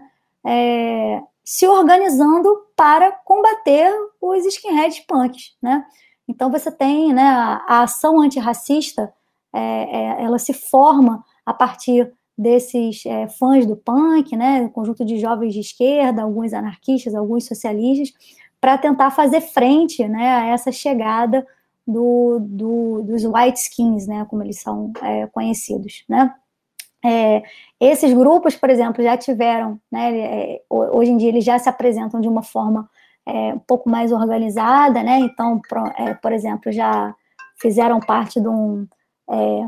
[1.50, 5.82] Se organizando para combater os skinheads punks, né?
[6.28, 9.11] Então você tem, né, a, a ação antirracista,
[9.50, 15.06] é, é, ela se forma a partir desses é, fãs do punk, né, um conjunto
[15.06, 18.12] de jovens de esquerda, alguns anarquistas, alguns socialistas,
[18.61, 21.46] para tentar fazer frente, né, a essa chegada
[21.87, 26.30] do, do, dos white skins, né, como eles são é, conhecidos, né.
[27.04, 27.42] É,
[27.80, 32.20] esses grupos, por exemplo, já tiveram, né, é, hoje em dia eles já se apresentam
[32.20, 32.90] de uma forma
[33.24, 37.14] é, um pouco mais organizada, né, então, por, é, por exemplo, já
[37.56, 38.87] fizeram parte de um,
[39.30, 39.66] é,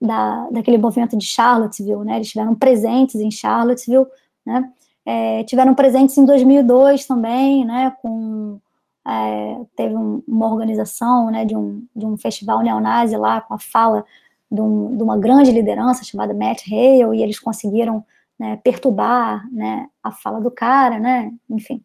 [0.00, 4.06] da, daquele movimento de Charlottesville, né, eles estiveram presentes em Charlottesville,
[4.44, 4.72] né,
[5.06, 8.58] é, tiveram presentes em 2002 também, né, com,
[9.76, 14.04] teve um, uma organização, né, de um, de um festival neonazi lá, com a fala
[14.50, 18.04] de, um, de, uma grande liderança chamada Matt Hale, e eles conseguiram
[18.38, 21.82] né, perturbar né, a fala do cara, né, enfim.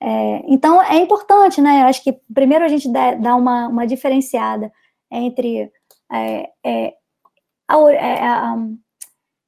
[0.00, 4.72] É, então, é importante, né, acho que primeiro a gente dá, uma, uma diferenciada
[5.10, 5.70] entre
[6.10, 6.94] é, é,
[7.68, 8.56] a, é, a,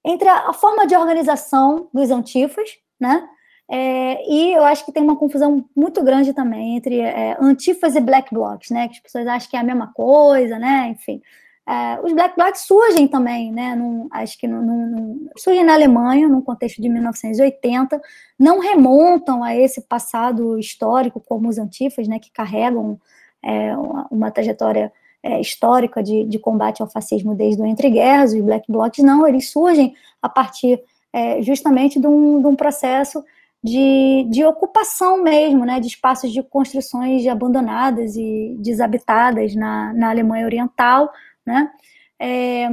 [0.05, 3.29] entre a, a, forma de organização dos antifas, né,
[3.69, 8.01] é, e eu acho que tem uma confusão muito grande também entre é, antifas e
[8.01, 8.89] black blocs, né?
[8.89, 10.89] Que as pessoas acham que é a mesma coisa, né?
[10.91, 11.23] Enfim,
[11.67, 16.29] é, os Black Blocs surgem também, né, num, acho que num, num, surgem na Alemanha,
[16.29, 18.01] num contexto de 1980,
[18.39, 23.01] não remontam a esse passado histórico como os antifas, né, que carregam
[23.43, 28.35] é, uma, uma, trajetória é, histórica de, de, combate ao fascismo desde o Entre Guerras,
[28.35, 30.83] os Black Blocs não, eles surgem a partir
[31.15, 33.25] é, justamente de um, de um processo
[33.63, 40.45] de, de, ocupação mesmo, né, de espaços de construções abandonadas e desabitadas na, na Alemanha
[40.45, 41.11] Oriental,
[41.47, 41.71] né?
[42.19, 42.69] É,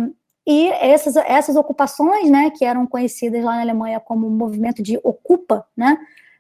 [0.46, 5.66] e essas, essas ocupações, né, que eram conhecidas lá na Alemanha como movimento de ocupa,
[5.78, 5.98] né,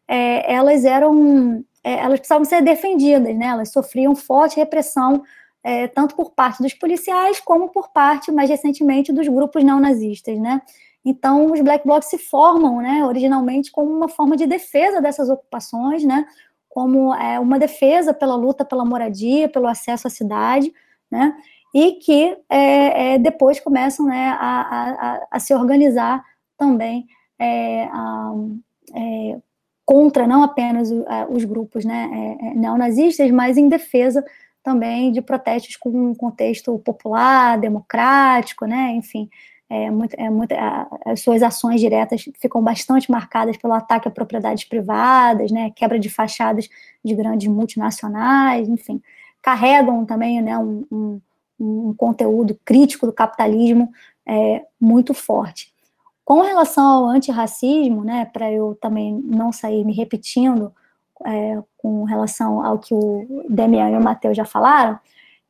[0.07, 5.23] é, elas eram, é, elas precisavam ser defendidas, né, elas sofriam forte repressão,
[5.63, 10.61] é, tanto por parte dos policiais, como por parte, mais recentemente, dos grupos neonazistas, né.
[11.05, 16.03] Então, os Black Blocs se formam, né, originalmente como uma forma de defesa dessas ocupações,
[16.03, 16.25] né,
[16.67, 20.73] como é, uma defesa pela luta pela moradia, pelo acesso à cidade,
[21.09, 21.36] né,
[21.74, 26.24] e que é, é, depois começam né, a, a, a, se organizar
[26.57, 27.07] também
[27.39, 28.34] é, a,
[28.93, 29.39] é,
[29.86, 34.24] contra não apenas é, os grupos né, é, neonazistas, mas em defesa
[34.63, 39.30] também de protestos com um contexto popular, democrático, né, enfim,
[39.69, 40.53] é muito, é muito,
[41.05, 46.09] as suas ações diretas ficam bastante marcadas pelo ataque a propriedades privadas, né, quebra de
[46.09, 46.69] fachadas
[47.03, 49.01] de grandes multinacionais, enfim,
[49.41, 51.22] carregam também né, um, um,
[51.64, 53.91] um conteúdo crítico do capitalismo
[54.26, 55.72] é, muito forte.
[56.24, 60.74] Com relação ao antirracismo, né, para eu também não sair me repetindo
[61.26, 64.99] é, com relação ao que o Demian e o Matheus já falaram,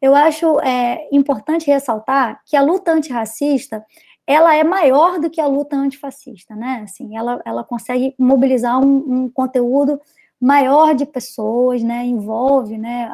[0.01, 3.85] eu acho é, importante ressaltar que a luta antirracista
[4.25, 6.81] ela é maior do que a luta antifascista, né?
[6.83, 9.99] Assim, ela, ela consegue mobilizar um, um conteúdo
[10.41, 12.03] maior de pessoas, né?
[12.03, 13.09] Envolve, né?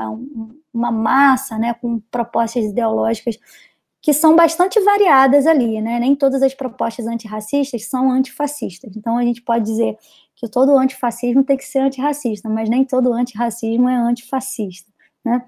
[0.73, 1.73] Uma massa, né?
[1.73, 3.37] Com propostas ideológicas
[4.01, 5.99] que são bastante variadas ali, né?
[5.99, 8.95] Nem todas as propostas antirracistas são antifascistas.
[8.95, 9.97] Então a gente pode dizer
[10.33, 14.89] que todo antifascismo tem que ser antirracista, mas nem todo antirracismo é antifascista,
[15.25, 15.43] né?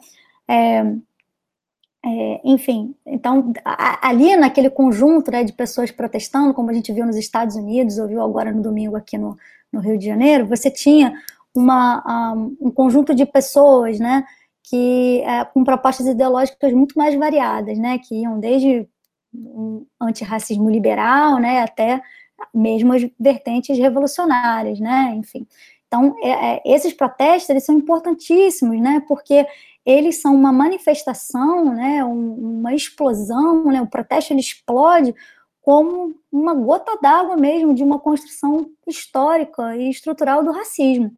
[0.46, 0.84] É,
[2.04, 3.54] é, enfim, então,
[4.02, 8.22] ali naquele conjunto né, de pessoas protestando, como a gente viu nos Estados Unidos, ouviu
[8.22, 9.38] agora no domingo aqui no,
[9.72, 11.14] no Rio de Janeiro, você tinha
[11.56, 14.24] uma, um, um conjunto de pessoas, né,
[14.64, 18.88] que é, com propostas ideológicas muito mais variadas, né, que iam desde
[19.34, 22.02] um antirracismo liberal, né, até
[22.54, 25.46] mesmo as vertentes revolucionárias, né, enfim.
[25.88, 29.46] Então, é, é, esses protestos, eles são importantíssimos, né, porque
[29.86, 35.16] eles são uma manifestação, né, uma explosão, né, o protesto ele explode
[35.62, 41.12] como uma gota d'água mesmo de uma construção histórica e estrutural do racismo.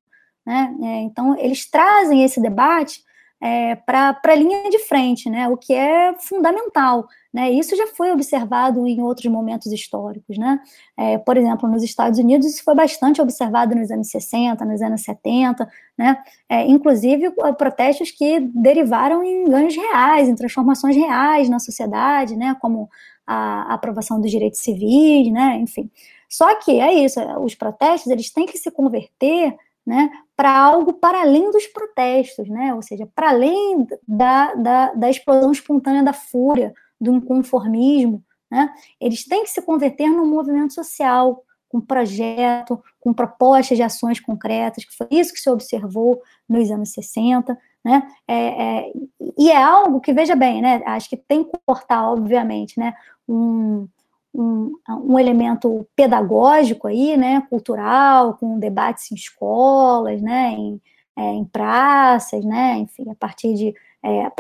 [0.45, 0.75] Né?
[0.81, 3.03] É, então, eles trazem esse debate
[3.41, 5.49] é, para a linha de frente, né?
[5.49, 7.07] o que é fundamental.
[7.33, 7.49] Né?
[7.51, 10.37] Isso já foi observado em outros momentos históricos.
[10.37, 10.59] Né?
[10.95, 15.01] É, por exemplo, nos Estados Unidos, isso foi bastante observado nos anos 60, nos anos
[15.01, 15.67] 70,
[15.97, 16.21] né?
[16.47, 22.55] É, inclusive protestos que derivaram em ganhos reais, em transformações reais na sociedade, né?
[22.61, 22.87] como
[23.25, 25.57] a, a aprovação dos direitos civis, né?
[25.59, 25.89] enfim.
[26.29, 29.55] Só que é isso, os protestos eles têm que se converter
[29.91, 35.09] né, para algo para além dos protestos, né, ou seja, para além da, da, da,
[35.09, 41.43] explosão espontânea da fúria, do inconformismo, né, eles têm que se converter num movimento social,
[41.67, 46.93] com projeto, com propostas de ações concretas, que foi isso que se observou nos anos
[46.93, 48.93] 60, né, é, é,
[49.37, 52.93] e é algo que, veja bem, né, acho que tem que cortar, obviamente, né,
[53.27, 53.89] um,
[54.33, 60.81] um, um, elemento pedagógico aí, né, cultural, com debates em escolas, né, em,
[61.17, 64.31] é, em praças, né, enfim, a partir de é,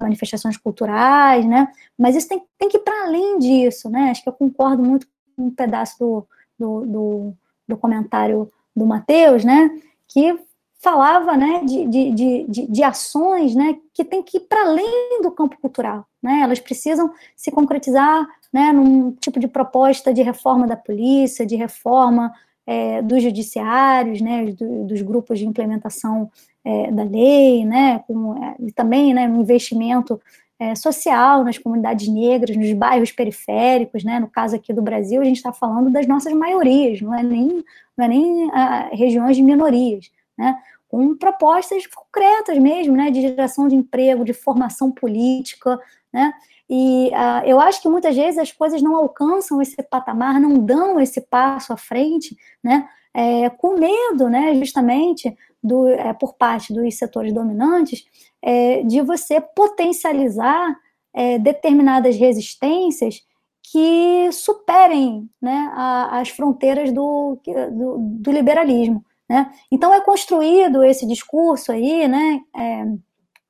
[0.00, 1.68] manifestações culturais, né,
[1.98, 5.06] mas isso tem, tem que ir para além disso, né, acho que eu concordo muito
[5.36, 6.26] com um pedaço do,
[6.58, 7.34] do, do,
[7.68, 9.70] do comentário do Matheus, né,
[10.06, 10.38] que
[10.82, 12.10] falava né, de, de,
[12.48, 16.04] de, de, ações né, que tem que ir para além do campo cultural.
[16.20, 16.40] Né?
[16.42, 22.32] Elas precisam se concretizar né, num tipo de proposta de reforma da polícia, de reforma
[22.66, 26.28] é, dos judiciários, né, do, dos grupos de implementação
[26.64, 30.20] é, da lei, né, com, é, e também né, no investimento
[30.58, 35.24] é, social nas comunidades negras, nos bairros periféricos, né, no caso aqui do Brasil, a
[35.24, 37.64] gente está falando das nossas maiorias, não é nem,
[37.96, 40.56] não é nem ah, regiões de minorias né,
[40.88, 45.78] com propostas concretas mesmo, né, de geração de emprego, de formação política,
[46.12, 46.32] né,
[46.68, 50.98] e uh, eu acho que muitas vezes as coisas não alcançam esse patamar, não dão
[50.98, 56.96] esse passo à frente, né, é, com medo, né, justamente, do, é, por parte dos
[56.96, 58.04] setores dominantes,
[58.40, 60.74] é, de você potencializar
[61.14, 63.22] é, determinadas resistências
[63.62, 67.38] que superem né, a, as fronteiras do,
[67.70, 69.04] do, do liberalismo.
[69.32, 69.50] Né?
[69.70, 72.84] Então é construído esse discurso aí, né, é,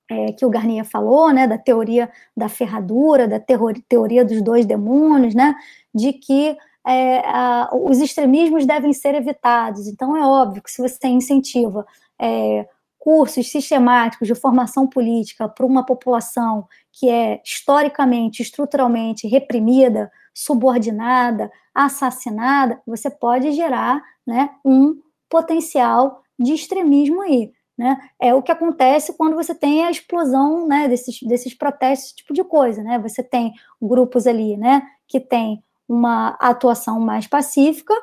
[0.09, 5.35] é, que o Garnier falou, né, da teoria da ferradura, da teoria dos dois demônios,
[5.35, 5.57] né,
[5.93, 6.57] de que
[6.87, 9.89] é, a, os extremismos devem ser evitados.
[9.89, 11.85] Então é óbvio que se você incentiva
[12.17, 12.65] é,
[12.97, 22.81] cursos sistemáticos de formação política para uma população que é historicamente, estruturalmente reprimida, subordinada, assassinada,
[22.87, 25.03] você pode gerar né, um
[25.33, 27.51] potencial de extremismo aí.
[27.77, 27.99] Né?
[28.21, 32.35] É o que acontece quando você tem a explosão né, desses, desses protestos, esse tipo
[32.35, 32.83] de coisa.
[32.83, 32.99] Né?
[32.99, 37.95] Você tem grupos ali né, que tem uma atuação mais pacífica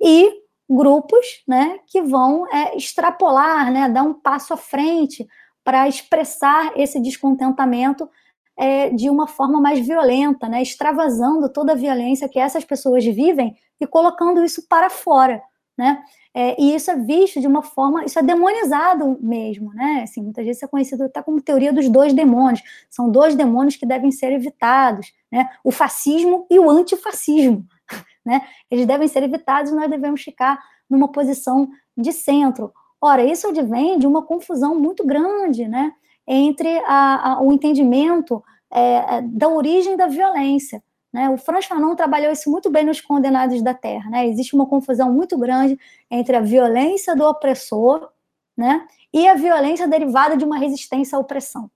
[0.00, 0.30] e
[0.70, 5.26] grupos né, que vão é, extrapolar, né, dar um passo à frente
[5.64, 8.08] para expressar esse descontentamento
[8.56, 13.56] é, de uma forma mais violenta, né, extravasando toda a violência que essas pessoas vivem
[13.80, 15.42] e colocando isso para fora,
[15.76, 16.02] né?
[16.38, 20.02] É, e isso é visto de uma forma, isso é demonizado mesmo, né?
[20.02, 22.62] Assim, muitas vezes é conhecido até como teoria dos dois demônios.
[22.90, 25.48] São dois demônios que devem ser evitados, né?
[25.64, 27.64] O fascismo e o antifascismo,
[28.22, 28.42] né?
[28.70, 32.70] Eles devem ser evitados e nós devemos ficar numa posição de centro.
[33.00, 35.90] Ora, isso advém de uma confusão muito grande, né?
[36.28, 40.82] Entre a, a, o entendimento é, da origem da violência.
[41.12, 41.30] Né?
[41.30, 44.10] O Franz Fanon trabalhou isso muito bem nos Condenados da Terra.
[44.10, 44.26] Né?
[44.26, 45.78] Existe uma confusão muito grande
[46.10, 48.10] entre a violência do opressor
[48.56, 48.86] né?
[49.12, 51.70] e a violência derivada de uma resistência à opressão.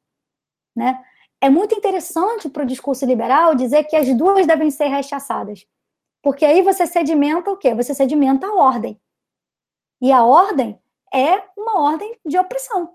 [0.74, 1.03] Né?
[1.41, 5.66] É muito interessante para o discurso liberal dizer que as duas devem ser rechaçadas,
[6.22, 7.74] porque aí você sedimenta o quê?
[7.74, 9.01] Você sedimenta a ordem.
[10.03, 10.78] E a ordem
[11.12, 12.95] é uma ordem de opressão.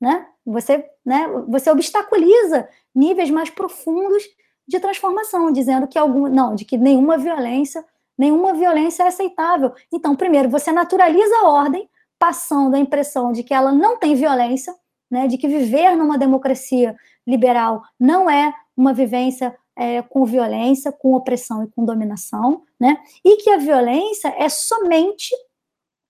[0.00, 0.28] Né?
[0.44, 4.24] Você, né, você obstaculiza níveis mais profundos
[4.66, 7.84] de transformação, dizendo que algum, não, de que nenhuma violência,
[8.16, 9.72] nenhuma violência é aceitável.
[9.92, 11.88] Então, primeiro, você naturaliza a ordem,
[12.18, 14.74] passando a impressão de que ela não tem violência,
[15.10, 16.96] né, de que viver numa democracia
[17.26, 23.36] liberal não é uma vivência é, com violência, com opressão e com dominação, né, e
[23.36, 25.34] que a violência é somente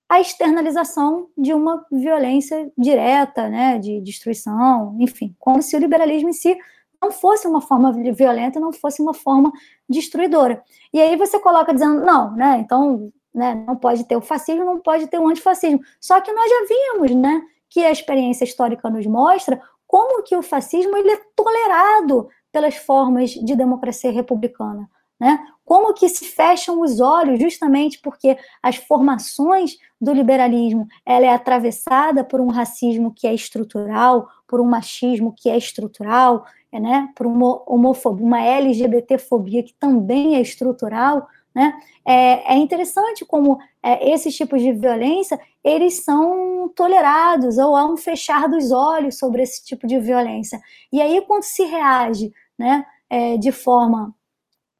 [0.09, 6.34] a externalização de uma violência direta, né, de destruição, enfim, como se o liberalismo em
[6.34, 6.57] si
[7.03, 9.53] não fosse uma forma violenta, não fosse uma forma
[9.88, 10.62] destruidora.
[10.92, 14.78] E aí você coloca dizendo, não, né, então, né, não pode ter o fascismo, não
[14.78, 15.80] pode ter o antifascismo.
[16.00, 20.42] Só que nós já vimos, né, que a experiência histórica nos mostra como que o
[20.42, 24.88] fascismo ele é tolerado pelas formas de democracia republicana.
[25.20, 25.38] Né?
[25.64, 32.24] Como que se fecham os olhos justamente porque as formações do liberalismo ela é atravessada
[32.24, 36.44] por um racismo que é estrutural, por um machismo que é estrutural,
[36.80, 37.08] né?
[37.14, 41.78] por uma homofobia, uma LGBTfobia que também é estrutural, né?
[42.04, 47.96] É, é interessante como é, esses tipos de violência eles são tolerados ou há um
[47.96, 50.60] fechar dos olhos sobre esse tipo de violência.
[50.90, 54.14] E aí quando se reage, né, é, de forma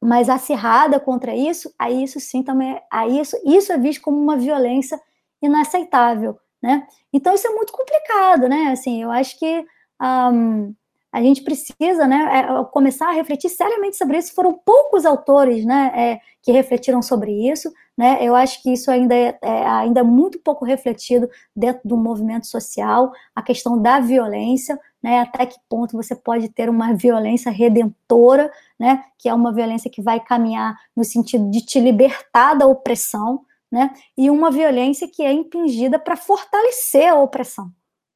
[0.01, 4.35] mais acirrada contra isso, aí isso sim também, aí isso, isso é visto como uma
[4.35, 4.99] violência
[5.41, 6.87] inaceitável, né?
[7.11, 8.71] Então isso é muito complicado, né?
[8.71, 9.65] Assim, eu acho que
[10.01, 10.73] um,
[11.13, 14.33] a gente precisa, né, é, começar a refletir seriamente sobre isso.
[14.33, 18.17] Foram poucos autores, né, é, que refletiram sobre isso, né?
[18.19, 22.47] Eu acho que isso ainda é, é ainda é muito pouco refletido dentro do movimento
[22.47, 28.51] social, a questão da violência, né, até que ponto você pode ter uma violência redentora,
[28.79, 33.45] né, que é uma violência que vai caminhar no sentido de te libertar da opressão,
[33.71, 37.71] né, e uma violência que é impingida para fortalecer a opressão,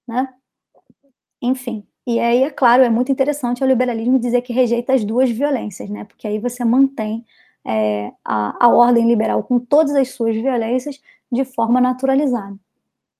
[0.07, 0.27] né?
[1.41, 5.29] Enfim, e aí, é claro, é muito interessante o liberalismo dizer que rejeita as duas
[5.29, 7.25] violências, né, porque aí você mantém
[7.65, 12.55] é, a, a ordem liberal com todas as suas violências de forma naturalizada.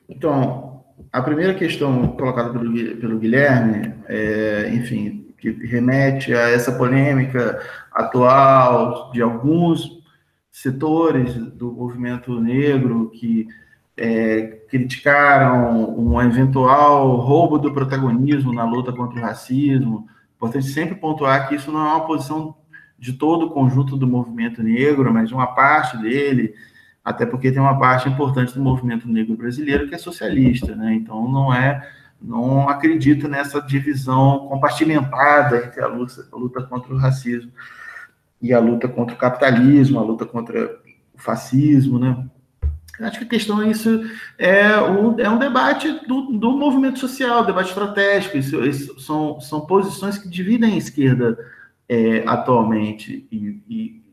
[0.08, 7.62] Então, a primeira questão colocada pelo, pelo Guilherme, é, enfim, que remete a essa polêmica
[7.92, 10.02] atual de alguns
[10.50, 13.48] setores do movimento negro que
[13.98, 20.08] é, criticaram um eventual roubo do protagonismo na luta contra o racismo.
[20.36, 22.56] Importante sempre pontuar que isso não é uma posição
[23.00, 26.54] de todo o conjunto do movimento negro, mas de uma parte dele
[27.08, 30.94] até porque tem uma parte importante do movimento negro brasileiro que é socialista, né?
[30.94, 31.90] Então não é,
[32.22, 37.50] não acredita nessa divisão compartimentada entre a luta, a luta contra o racismo
[38.42, 40.82] e a luta contra o capitalismo, a luta contra
[41.14, 42.28] o fascismo, né?
[43.00, 44.02] Acho que a questão é isso
[44.38, 48.38] é um, é um debate do, do movimento social, debate estratégico.
[48.38, 51.38] Isso, isso são, são posições que dividem a esquerda
[51.88, 54.08] é, atualmente e, e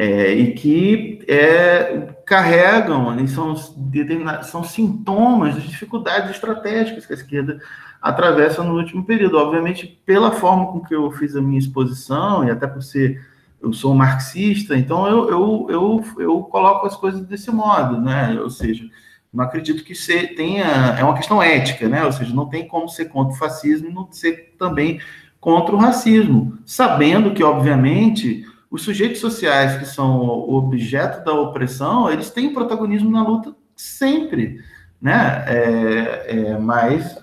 [0.00, 7.60] é, e que é, carregam, né, são, são sintomas das dificuldades estratégicas que a esquerda
[8.00, 9.36] atravessa no último período.
[9.36, 13.22] Obviamente, pela forma com que eu fiz a minha exposição, e até por ser,
[13.62, 18.38] eu sou marxista, então eu, eu, eu, eu coloco as coisas desse modo, né?
[18.40, 18.84] Ou seja,
[19.32, 20.64] não acredito que você tenha,
[20.98, 22.04] é uma questão ética, né?
[22.04, 25.00] Ou seja, não tem como ser contra o fascismo e não ser também
[25.38, 32.10] contra o racismo, sabendo que, obviamente, os sujeitos sociais que são o objeto da opressão,
[32.10, 34.62] eles têm protagonismo na luta sempre,
[35.00, 35.44] né?
[35.46, 37.18] É, é, mas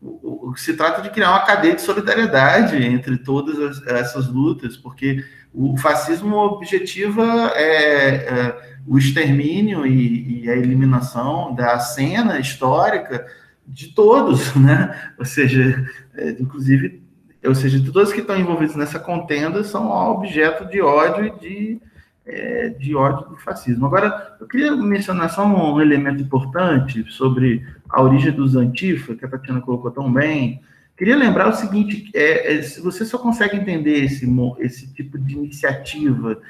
[0.00, 4.76] o, o, se trata de criar uma cadeia de solidariedade entre todas as, essas lutas,
[4.76, 5.24] porque
[5.54, 13.26] o fascismo objetiva é, é o extermínio e, e, a eliminação da cena histórica
[13.66, 15.12] de todos, né?
[15.16, 17.04] Ou seja, é, inclusive
[17.44, 21.80] ou seja, todos que estão envolvidos nessa contenda são objeto de ódio e de,
[22.24, 23.84] é, de ódio do fascismo.
[23.84, 29.28] Agora, eu queria mencionar só um elemento importante sobre a origem dos antifa, que a
[29.28, 30.62] Tatiana colocou tão bem.
[30.96, 34.26] Queria lembrar o seguinte: é, é, você só consegue entender esse,
[34.60, 36.40] esse tipo de iniciativa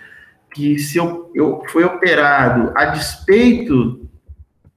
[0.55, 4.09] que se eu, eu foi operado a despeito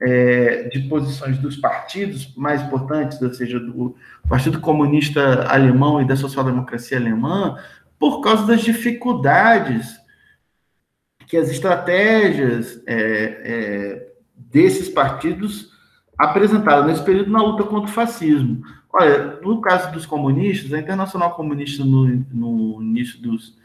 [0.00, 3.96] é, de posições dos partidos mais importantes, ou seja, do
[4.28, 7.56] Partido Comunista Alemão e da social-democracia alemã,
[7.98, 9.98] por causa das dificuldades
[11.26, 15.70] que as estratégias é, é, desses partidos
[16.16, 18.62] apresentaram nesse período na luta contra o fascismo.
[18.92, 23.56] Olha, no caso dos comunistas, a Internacional Comunista no, no início dos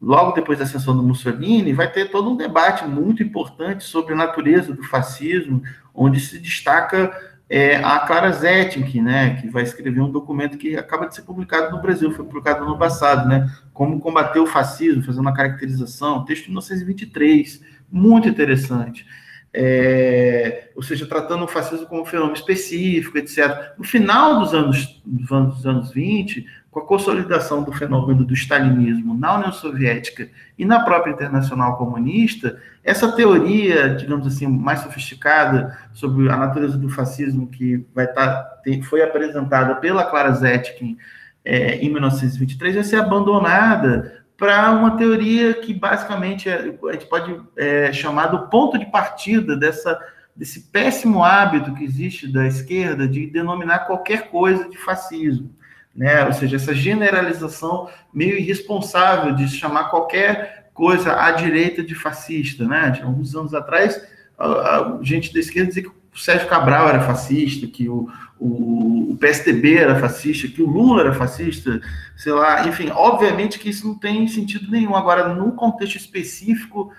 [0.00, 4.16] logo depois da ascensão do Mussolini, vai ter todo um debate muito importante sobre a
[4.16, 5.62] natureza do fascismo,
[5.92, 7.12] onde se destaca
[7.50, 11.74] é, a Clara Zetkin, né, que vai escrever um documento que acaba de ser publicado
[11.74, 16.24] no Brasil, foi publicado no ano passado, né, como combater o fascismo, fazendo uma caracterização,
[16.24, 19.06] texto de 1923, muito interessante.
[19.52, 23.72] É, ou seja, tratando o fascismo como um fenômeno específico, etc.
[23.78, 29.36] No final dos anos, dos anos 20, com a consolidação do fenômeno do stalinismo na
[29.36, 30.28] União Soviética
[30.58, 36.88] e na própria Internacional Comunista, essa teoria, digamos assim, mais sofisticada sobre a natureza do
[36.88, 40.96] fascismo que vai estar tá, foi apresentada pela Clara Zetkin
[41.44, 47.38] é, em 1923 vai ser abandonada para uma teoria que basicamente é, a gente pode
[47.56, 49.98] é, chamar do ponto de partida dessa
[50.34, 55.52] desse péssimo hábito que existe da esquerda de denominar qualquer coisa de fascismo
[55.98, 56.24] né?
[56.24, 62.90] Ou seja, essa generalização meio irresponsável de chamar qualquer coisa à direita de fascista, né?
[62.90, 64.00] De alguns anos atrás,
[64.38, 68.08] a, a gente da esquerda dizia que o Sérgio Cabral era fascista, que o,
[68.40, 71.80] o, o, PSDB era fascista, que o Lula era fascista,
[72.16, 74.94] sei lá, enfim, obviamente que isso não tem sentido nenhum.
[74.94, 76.92] Agora, no contexto específico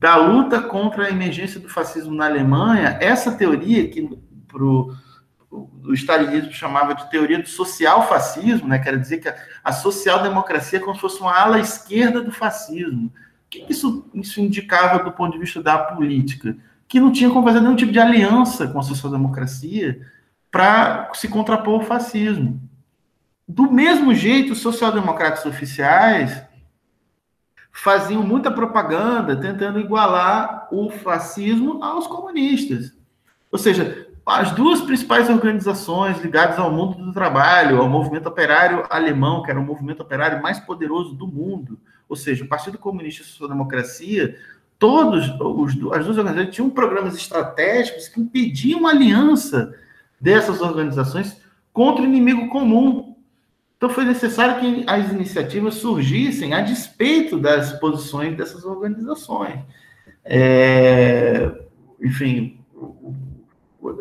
[0.00, 4.08] da luta contra a emergência do fascismo na Alemanha, essa teoria que
[4.48, 4.94] pro
[5.50, 8.78] o stalinismo chamava de teoria do social-fascismo, né?
[8.78, 9.32] quer dizer que
[9.62, 13.06] a, social-democracia é como se fosse uma ala esquerda do fascismo.
[13.06, 16.56] O que isso, isso indicava do ponto de vista da política?
[16.88, 20.00] Que não tinha como fazer nenhum tipo de aliança com a social-democracia
[20.56, 22.58] para se contrapor ao fascismo.
[23.46, 26.42] Do mesmo jeito, os social-democratas oficiais
[27.70, 32.94] faziam muita propaganda tentando igualar o fascismo aos comunistas.
[33.52, 39.42] Ou seja, as duas principais organizações ligadas ao mundo do trabalho, ao movimento operário alemão,
[39.42, 41.78] que era o movimento operário mais poderoso do mundo,
[42.08, 44.38] ou seja, o Partido Comunista e a Social Democracia,
[44.78, 49.74] todos os, as duas organizações tinham programas estratégicos que impediam aliança
[50.20, 51.40] dessas organizações
[51.72, 53.16] contra o inimigo comum.
[53.76, 59.60] Então foi necessário que as iniciativas surgissem a despeito das posições dessas organizações.
[60.24, 61.52] É,
[62.02, 62.58] enfim,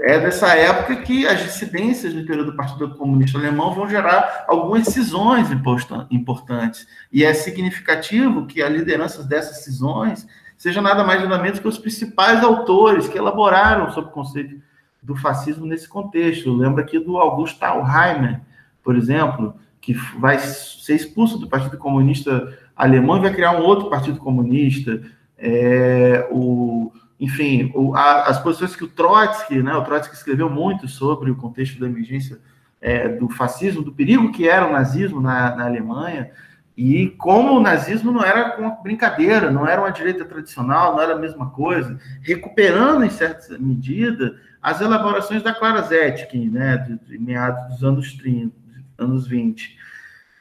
[0.02, 4.88] é dessa época que as dissidências no interior do Partido Comunista Alemão vão gerar algumas
[4.88, 5.50] cisões
[6.10, 6.88] importantes.
[7.12, 10.26] E é significativo que a liderança dessas cisões
[10.58, 14.62] seja nada mais nada menos que os principais autores que elaboraram sobre o conceito
[15.06, 16.54] do fascismo nesse contexto.
[16.54, 18.42] Lembra aqui do August Thalheimer,
[18.84, 23.90] por exemplo, que vai ser expulso do Partido Comunista Alemão e vai criar um outro
[23.90, 25.02] Partido Comunista.
[25.38, 30.88] É, o enfim, o, a, as posições que o Trotsky, né, o Trotsky escreveu muito
[30.88, 32.40] sobre o contexto da emergência
[32.82, 36.32] é, do fascismo, do perigo que era o nazismo na, na Alemanha,
[36.76, 41.14] e como o nazismo não era uma brincadeira, não era uma direita tradicional, não era
[41.14, 44.36] a mesma coisa, recuperando em certa medida
[44.72, 48.54] as elaborações da Clara Zetkin, né, de, de meados dos anos 30,
[48.98, 49.78] anos 20.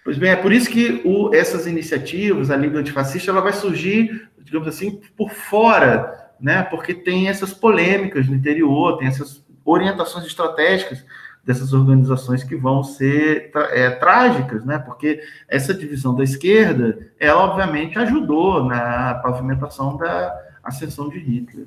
[0.04, 4.28] Pois bem, é por isso que o, essas iniciativas, a Liga Antifascista, ela vai surgir,
[4.38, 6.62] digamos assim, por fora né?
[6.62, 11.04] Porque tem essas polêmicas no interior, tem essas orientações estratégicas
[11.42, 14.78] dessas organizações que vão ser é, trágicas, né?
[14.78, 21.66] Porque essa divisão da esquerda, ela obviamente ajudou na pavimentação da ascensão de Hitler.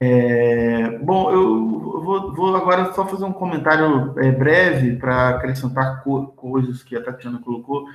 [0.00, 6.28] É, bom, eu vou, vou, agora só fazer um comentário é, breve para acrescentar co
[6.28, 7.86] coisas que a Tatiana colocou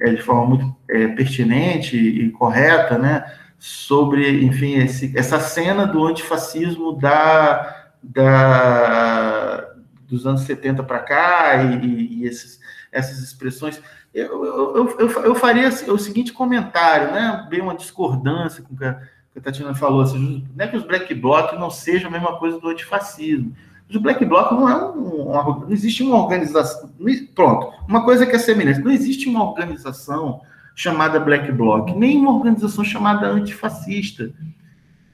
[0.00, 3.24] é, de forma muito é, pertinente e correta, né?
[3.62, 9.72] sobre, enfim, esse, essa cena do antifascismo da, da,
[10.08, 12.58] dos anos 70 para cá e, e esses,
[12.90, 13.80] essas expressões.
[14.12, 17.46] Eu, eu, eu, eu, faria o seguinte comentário, né?
[17.48, 19.00] bem uma discordância com que a,
[19.32, 22.38] que a Tatiana falou, assim, não é que os black bloc não sejam a mesma
[22.38, 23.54] coisa do antifascismo.
[23.94, 26.90] O Black Bloc não é um, uma, não existe uma organização,
[27.34, 30.40] pronto, uma coisa que é semelhante, não existe uma organização
[30.74, 34.32] chamada Black Bloc, nem uma organização chamada antifascista,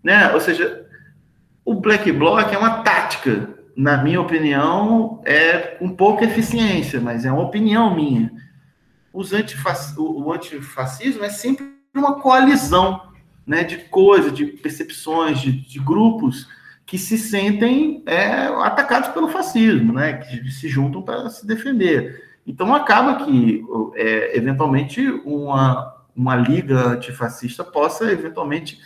[0.03, 0.33] né?
[0.33, 0.87] Ou seja,
[1.65, 7.33] o Black Bloc é uma tática, na minha opinião, é com pouca eficiência, mas é
[7.33, 8.31] uma opinião minha.
[9.13, 9.99] Os antifac...
[9.99, 13.08] O antifascismo é sempre uma coalizão
[13.49, 16.47] né, de coisas, de percepções, de, de grupos
[16.85, 22.23] que se sentem é, atacados pelo fascismo, né, que se juntam para se defender.
[22.47, 28.81] Então acaba que, é, eventualmente, uma, uma liga antifascista possa, eventualmente,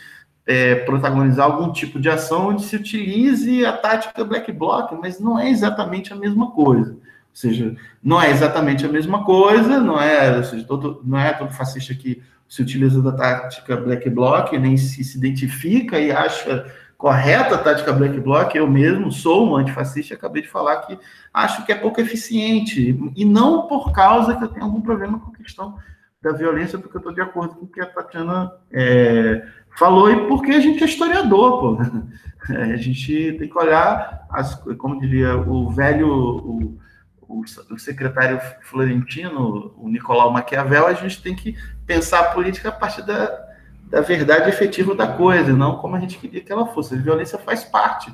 [0.45, 5.39] é, protagonizar algum tipo de ação onde se utilize a tática black bloc, mas não
[5.39, 6.91] é exatamente a mesma coisa.
[6.91, 6.99] Ou
[7.33, 11.93] seja, não é exatamente a mesma coisa, não é, seja, todo, não é todo fascista
[11.95, 12.21] que
[12.53, 17.91] se utiliza da tática black bloc, nem se, se identifica e acha correta a tática
[17.91, 18.53] black bloc.
[18.53, 20.99] Eu mesmo sou um antifascista acabei de falar que
[21.33, 25.31] acho que é pouco eficiente, e não por causa que eu tenho algum problema com
[25.31, 25.79] a questão
[26.21, 30.27] da violência, porque eu estou de acordo com o que a Tatiana é, falou, e
[30.27, 31.77] porque a gente é historiador, pô.
[32.49, 36.77] É, a gente tem que olhar, as, como diria o velho, o,
[37.25, 41.55] o, secretário florentino, o Nicolau Maquiavel, a gente tem que
[41.85, 43.43] pensar a política a partir da,
[43.89, 46.95] da verdade efetiva da coisa, não como a gente queria que ela fosse.
[46.95, 48.13] A violência faz parte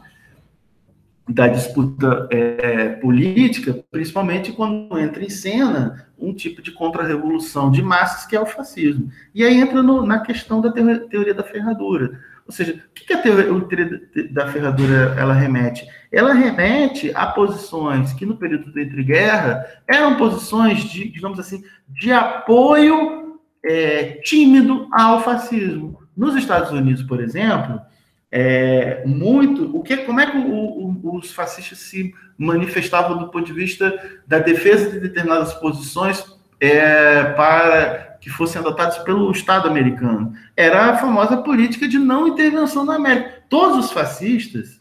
[1.28, 8.26] da disputa é, política, principalmente quando entra em cena um tipo de contra-revolução de massas
[8.26, 9.11] que é o fascismo.
[9.34, 12.20] E aí entra no, na questão da teoria da ferradura.
[12.47, 14.01] Ou seja, o que, a teoria
[14.32, 15.88] da ferradura ela remete?
[16.11, 22.11] Ela remete a posições que no período da entreguerra eram posições de, digamos assim, de
[22.11, 23.28] apoio
[23.64, 25.99] é, tímido ao fascismo.
[26.16, 27.80] Nos Estados Unidos, por exemplo,
[28.32, 29.76] é, muito.
[29.76, 33.93] O que, como é que o, o, os fascistas se manifestavam do ponto de vista
[34.28, 36.24] da defesa de determinadas posições
[36.60, 40.34] é, para que fossem adotadas pelo Estado americano?
[40.55, 43.43] Era a famosa política de não intervenção na América.
[43.49, 44.80] Todos os fascistas,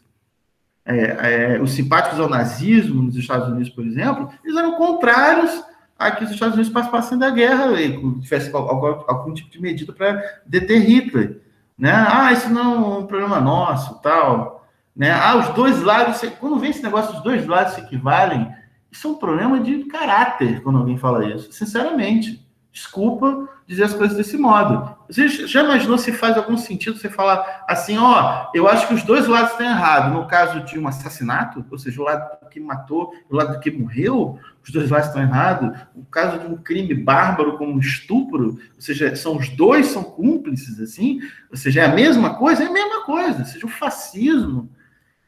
[0.85, 5.51] é, é, os simpáticos ao nazismo nos Estados Unidos, por exemplo, eles eram contrários
[5.99, 9.93] a que os Estados Unidos participassem da guerra e tivesse algum, algum tipo de medida
[9.93, 11.41] para deter Hitler
[11.79, 11.91] né?
[11.93, 15.11] Ah, isso não é um problema nosso, tal, né?
[15.11, 18.53] Ah, os dois lados, quando vem esse negócio, os dois lados se equivalem,
[18.91, 22.45] isso é um problema de caráter quando alguém fala isso, sinceramente.
[22.71, 24.95] Desculpa dizer as coisas desse modo.
[25.07, 29.03] Você já imaginou se faz algum sentido você falar assim, ó, eu acho que os
[29.03, 30.13] dois lados estão errados.
[30.13, 34.39] No caso de um assassinato, ou seja, o lado que matou, o lado que morreu,
[34.63, 35.77] os dois lados estão errados.
[35.95, 40.03] O caso de um crime bárbaro como um estupro, ou seja, são os dois são
[40.03, 43.39] cúmplices, assim, ou seja, é a mesma coisa, é a mesma coisa.
[43.39, 44.69] Ou seja, o fascismo,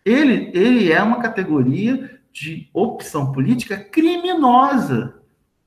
[0.05, 5.20] ele, ele é uma categoria de opção política criminosa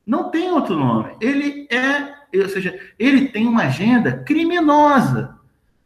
[0.07, 1.17] não tem outro nome.
[1.21, 5.39] Ele é, ou seja, ele tem uma agenda criminosa.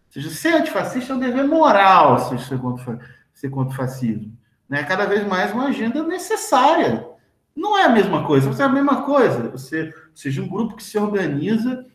[0.07, 2.99] Ou seja, ser antifascista é um dever moral, se ser contra,
[3.33, 4.37] ser contra o fascismo.
[4.69, 4.83] Né?
[4.85, 7.07] Cada vez mais uma agenda necessária.
[7.55, 9.51] Não é a mesma coisa, é a mesma coisa.
[9.51, 11.87] Você, seja, um grupo que se organiza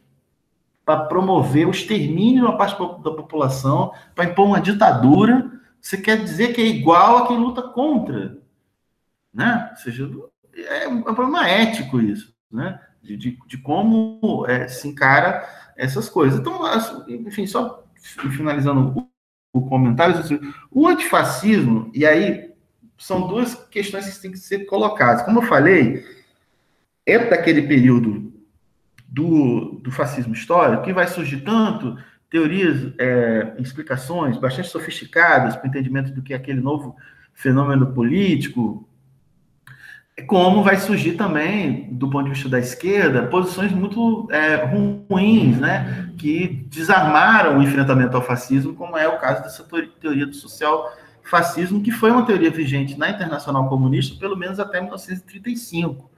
[0.86, 5.50] para promover o extermínio de uma parte da população, para impor uma ditadura,
[5.80, 8.38] você quer dizer que é igual a quem luta contra.
[9.34, 9.70] Né?
[9.72, 10.10] Ou seja,
[10.56, 12.80] é um, é um problema ético isso, né?
[13.02, 16.40] De, de, de como é, se encara essas coisas.
[16.40, 16.62] Então,
[17.08, 17.84] enfim, só
[18.36, 18.94] finalizando
[19.54, 20.40] o, o comentário, assim,
[20.72, 22.54] o antifascismo, e aí
[22.98, 25.24] são duas questões que têm que ser colocadas.
[25.24, 26.06] Como eu falei,
[27.06, 28.34] é daquele período
[29.08, 31.98] do, do fascismo histórico que vai surgir tanto
[32.30, 36.96] teorias, é, explicações bastante sofisticadas para o entendimento do que é aquele novo
[37.34, 38.88] fenômeno político,
[40.28, 44.64] como vai surgir também, do ponto de vista da esquerda, posições muito é,
[45.10, 49.66] ruins, né, que desarmaram o enfrentamento ao fascismo, como é o caso dessa
[50.00, 50.94] teoria do social
[51.24, 56.12] fascismo, que foi uma teoria vigente na Internacional Comunista, pelo menos até 1935.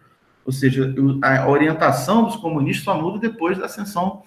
[0.46, 4.24] Ou seja, a orientação dos comunistas só muda depois da ascensão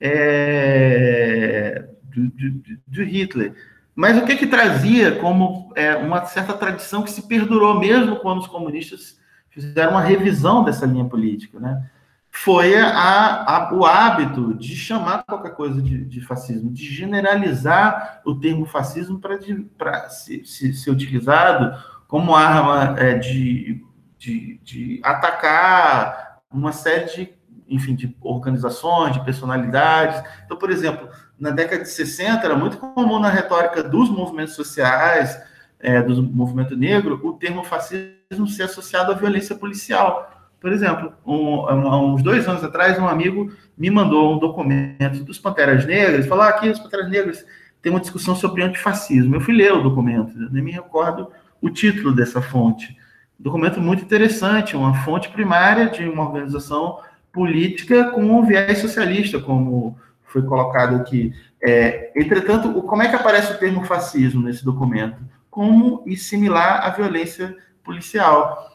[0.00, 3.54] é, de, de, de Hitler.
[3.94, 8.40] Mas o que que trazia como é, uma certa tradição que se perdurou mesmo quando
[8.40, 9.18] os comunistas
[9.48, 11.88] fizeram uma revisão dessa linha política, né?
[12.36, 18.34] Foi a, a, o hábito de chamar qualquer coisa de, de, fascismo, de generalizar o
[18.34, 23.84] termo fascismo para ser, ser utilizado como arma é, de,
[24.18, 27.32] de, de atacar uma série de,
[27.68, 30.20] enfim, de organizações, de personalidades.
[30.44, 31.08] Então, por exemplo,
[31.38, 35.40] na década de 60 era muito comum na retórica dos movimentos sociais
[35.80, 40.30] é, do movimento negro o termo fascismo ser associado à violência policial.
[40.60, 45.38] Por exemplo, um, um, uns dois anos atrás, um amigo me mandou um documento dos
[45.38, 47.44] Panteras Negras, falou: ah, aqui os Panteras Negras
[47.82, 49.34] tem uma discussão sobre antifascismo.
[49.34, 51.30] Eu fui ler o documento, nem me recordo
[51.60, 52.96] o título dessa fonte.
[53.38, 56.98] Documento muito interessante, uma fonte primária de uma organização
[57.30, 59.98] política com um viés socialista, como
[60.34, 61.32] foi colocado aqui.
[61.62, 65.16] É, entretanto, como é que aparece o termo fascismo nesse documento?
[65.48, 68.68] Como e similar à violência policial.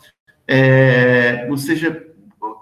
[0.47, 2.07] É, ou seja,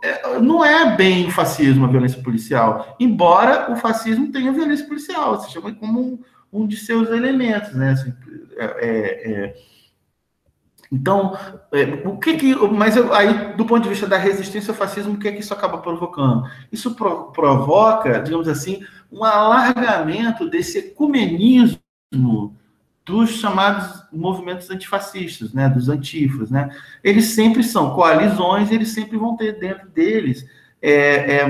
[0.03, 5.39] é, não é bem o fascismo a violência policial, embora o fascismo tenha violência policial,
[5.39, 6.19] se chama como um,
[6.51, 7.91] um de seus elementos, né?
[7.91, 8.13] Assim,
[8.57, 9.55] é, é, é
[10.91, 11.37] então,
[11.71, 15.13] é, o que que, mas eu, aí, do ponto de vista da resistência ao fascismo,
[15.13, 16.49] o que é que isso acaba provocando?
[16.71, 18.81] Isso pro, provoca, digamos assim,
[19.11, 21.79] um alargamento desse ecumenismo
[23.05, 26.69] dos chamados movimentos antifascistas, né, dos antifas, né?
[27.01, 30.45] Eles sempre são coalizões, eles sempre vão ter dentro deles
[30.81, 31.47] é, é,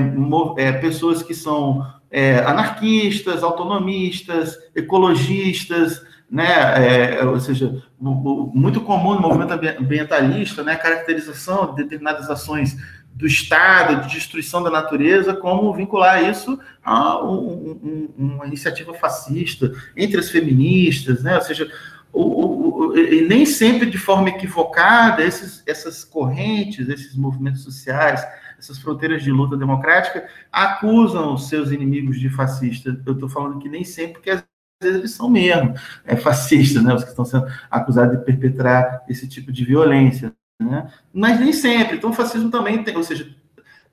[0.57, 7.15] é, pessoas que são é, anarquistas, autonomistas, ecologistas, né?
[7.15, 10.73] É, ou seja, muito comum no movimento ambientalista, né?
[10.73, 12.77] A caracterização de determinadas ações
[13.13, 19.71] do Estado, de destruição da natureza, como vincular isso a um, um, uma iniciativa fascista
[19.95, 21.35] entre as feministas, né?
[21.35, 21.71] Ou seja,
[22.13, 28.23] o, o, o, e nem sempre de forma equivocada esses, essas correntes, esses movimentos sociais,
[28.59, 32.99] essas fronteiras de luta democrática acusam seus inimigos de fascista.
[33.05, 34.45] Eu estou falando que nem sempre, vezes
[34.81, 35.73] eles são mesmo
[36.05, 36.93] é, fascistas, né?
[36.93, 40.91] Os que estão sendo acusados de perpetrar esse tipo de violência, né?
[41.13, 41.97] Mas nem sempre.
[41.97, 43.27] Então, o fascismo também tem, ou seja,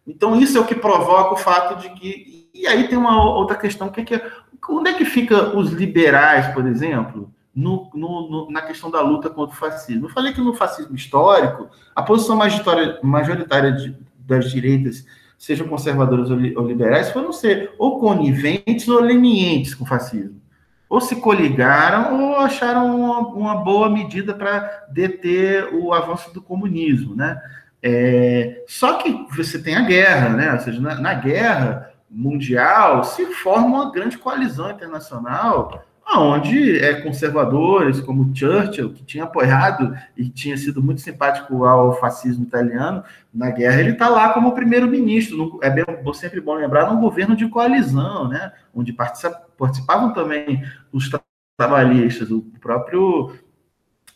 [0.06, 3.56] então isso é o que provoca o fato de que e aí tem uma outra
[3.56, 4.22] questão que é que
[4.70, 7.32] onde é que fica os liberais, por exemplo?
[7.54, 10.06] No, no, no, na questão da luta contra o fascismo.
[10.06, 15.06] Eu falei que no fascismo histórico, a posição majoritária de, das direitas,
[15.38, 20.40] sejam conservadoras ou, liberais, foram ser ou coniventes ou lenientes com o fascismo.
[20.94, 27.16] Ou se coligaram ou acharam uma, uma boa medida para deter o avanço do comunismo,
[27.16, 27.42] né?
[27.82, 30.52] É, só que você tem a guerra, né?
[30.52, 38.00] Ou seja, na, na guerra mundial se forma uma grande coalizão internacional onde é, conservadores
[38.00, 43.02] como Churchill, que tinha apoiado e tinha sido muito simpático ao fascismo italiano
[43.32, 45.58] na guerra, ele está lá como primeiro-ministro.
[45.62, 45.84] É bem,
[46.14, 51.10] sempre bom lembrar, num governo de coalizão, né, onde participavam também os
[51.56, 53.32] trabalhistas, o próprio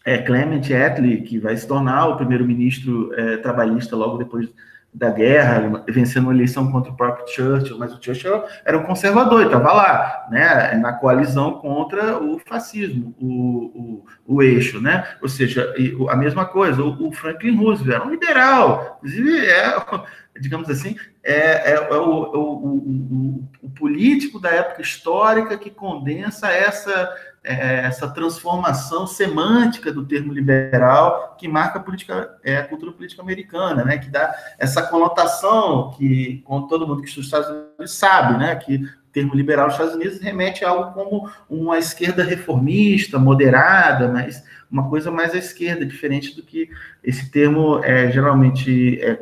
[0.04, 4.48] é, Clement Attlee, que vai se tornar o primeiro-ministro é, trabalhista logo depois
[4.92, 9.44] da guerra, vencendo uma eleição contra o próprio Churchill, mas o Churchill era um conservador,
[9.44, 15.72] estava lá, né, na coalizão contra o fascismo, o, o, o eixo, né, ou seja,
[16.08, 19.76] a mesma coisa, o, o, Franklin Roosevelt era um liberal, inclusive é,
[20.40, 27.14] digamos assim, é, é, é o, o, o político da época histórica que condensa essa
[27.48, 33.22] é, essa transformação semântica do termo liberal que marca a, política, é, a cultura política
[33.22, 38.38] americana, né, que dá essa conotação que, todo mundo que estuda os Estados Unidos sabe,
[38.38, 43.18] né, que o termo liberal nos Estados Unidos remete a algo como uma esquerda reformista,
[43.18, 46.68] moderada, mas uma coisa mais à esquerda, diferente do que
[47.02, 49.18] esse termo é, geralmente é,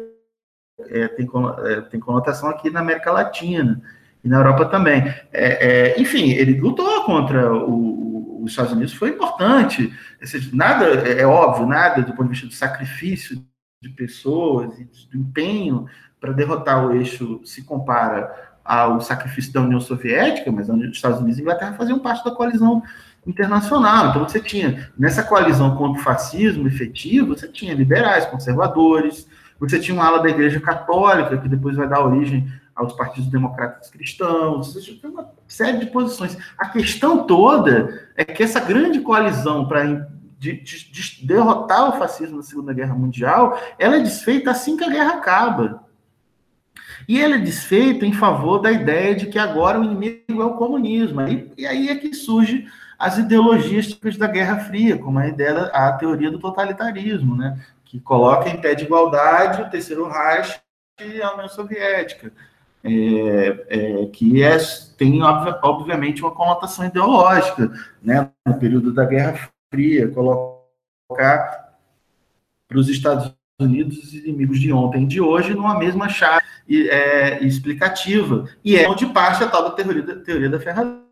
[0.91, 1.29] é, tem,
[1.65, 3.81] é, tem conotação aqui na América Latina
[4.25, 5.05] e na Europa também.
[5.33, 8.06] É, é, enfim, ele lutou contra o,
[8.47, 9.93] os Estados Unidos foi importante.
[10.53, 13.45] Nada, é, é óbvio, nada do ponto de vista do sacrifício
[13.83, 15.87] de pessoas e do empenho
[16.21, 21.39] para derrotar o eixo se compara ao sacrifício da União Soviética, mas os Estados Unidos
[21.39, 22.83] e a Inglaterra faziam parte da coalizão
[23.27, 24.11] internacional.
[24.11, 29.29] Então você tinha, nessa coalizão contra o fascismo efetivo, você tinha liberais, conservadores,
[29.59, 33.89] você tinha uma ala da Igreja Católica, que depois vai dar origem aos partidos democratas
[33.89, 36.37] cristãos, tinha uma série de posições.
[36.59, 40.07] A questão toda é que essa grande coalizão para
[40.39, 44.85] de, de, de derrotar o fascismo na Segunda Guerra Mundial, ela é desfeita assim que
[44.85, 45.87] a guerra acaba.
[47.09, 50.55] E ela é desfeita em favor da ideia de que agora o inimigo é o
[50.55, 51.23] comunismo.
[51.23, 52.67] E, e aí é que surge
[52.99, 57.59] as ideologias típicas da Guerra Fria, como a ideia, a teoria do totalitarismo, né?
[57.85, 60.61] que coloca em pé de igualdade o Terceiro Reich
[61.01, 62.33] e a União Soviética
[62.87, 64.57] é, é, que é,
[64.97, 67.71] tem, obviamente, uma conotação ideológica,
[68.03, 68.31] né?
[68.47, 71.75] no período da Guerra Fria, colocar
[72.69, 76.45] para os Estados Unidos os inimigos de ontem e de hoje numa mesma chave
[76.91, 78.49] é, explicativa.
[78.65, 81.07] E é onde parte a tal da teoria da, teoria da ferramenta.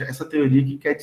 [0.00, 0.96] Essa teoria que quer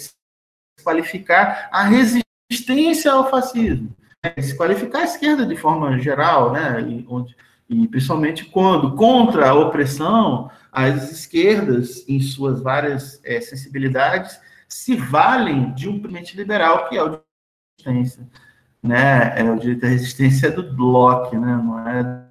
[0.78, 3.96] desqualificar a resistência ao fascismo.
[4.24, 6.82] É, se qualificar a esquerda de forma geral, né?
[6.82, 7.36] E, onde,
[7.70, 15.74] e principalmente quando, contra a opressão, as esquerdas, em suas várias é, sensibilidades, se valem
[15.74, 17.20] de um mente liberal, que é o de
[17.80, 18.28] resistência.
[18.82, 19.40] Né?
[19.40, 21.62] É, o direito à resistência do Locke, né?
[21.64, 22.28] não é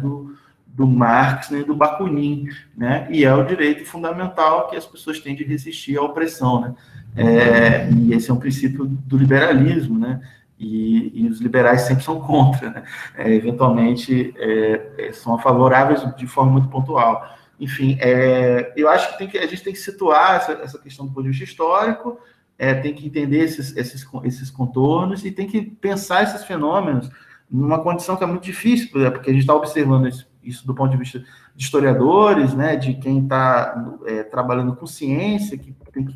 [0.00, 0.34] do,
[0.66, 3.08] do Marx nem do Bakunin, né?
[3.10, 6.74] E é o direito fundamental que as pessoas têm de resistir à opressão, né?
[7.16, 10.20] É, e esse é um princípio do liberalismo, né?
[10.58, 12.82] E, e os liberais sempre são contra, né?
[13.14, 17.36] É, eventualmente é, é são favoráveis de forma muito pontual.
[17.60, 21.06] Enfim, é, eu acho que, tem que a gente tem que situar essa, essa questão
[21.06, 22.18] do ponto de vista histórico,
[22.58, 27.10] é, tem que entender esses, esses, esses contornos e tem que pensar esses fenômenos
[27.50, 30.90] numa condição que é muito difícil, porque a gente está observando isso, isso, do ponto
[30.90, 31.22] de vista
[31.54, 36.14] de historiadores, né, de quem está é, trabalhando com ciência, que tem que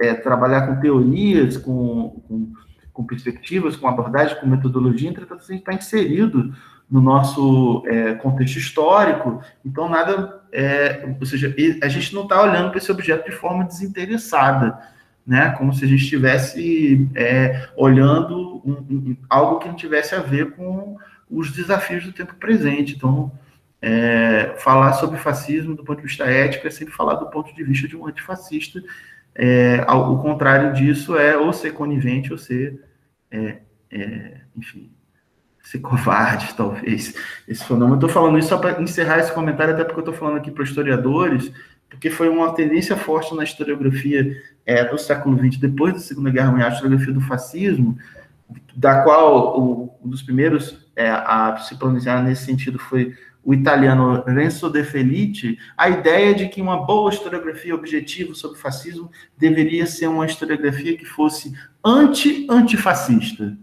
[0.00, 2.52] é, trabalhar com teorias, com, com,
[2.98, 6.52] com, perspectivas, com abordagem, com metodologia, entretanto, a gente está inserido
[6.90, 12.70] no nosso é, contexto histórico, então nada, é, ou seja, a gente não está olhando
[12.70, 14.76] para esse objeto de forma desinteressada,
[15.24, 15.50] né?
[15.56, 20.56] Como se a gente estivesse é, olhando um, um, algo que não tivesse a ver
[20.56, 20.96] com
[21.30, 22.96] os desafios do tempo presente.
[22.96, 23.30] Então,
[23.80, 27.62] é, falar sobre fascismo do ponto de vista ético é sempre falar do ponto de
[27.62, 28.82] vista de um antifascista.
[29.34, 32.87] É, ao, o contrário disso é ou ser conivente ou ser,
[33.30, 33.58] é,
[33.90, 34.90] é, enfim,
[35.62, 37.14] ser covarde, talvez.
[37.46, 37.94] Esse fenômeno.
[37.94, 40.64] Estou falando isso só para encerrar esse comentário, até porque eu estou falando aqui para
[40.64, 41.52] historiadores,
[41.90, 46.50] porque foi uma tendência forte na historiografia é, do século XX, depois da Segunda Guerra
[46.50, 47.98] Mundial, a historiografia do fascismo,
[48.74, 53.14] da qual o, um dos primeiros é, a se pronunciar nesse sentido foi
[53.48, 59.10] o italiano Renzo De Felice, a ideia de que uma boa historiografia objetiva sobre fascismo
[59.38, 63.56] deveria ser uma historiografia que fosse anti-antifascista.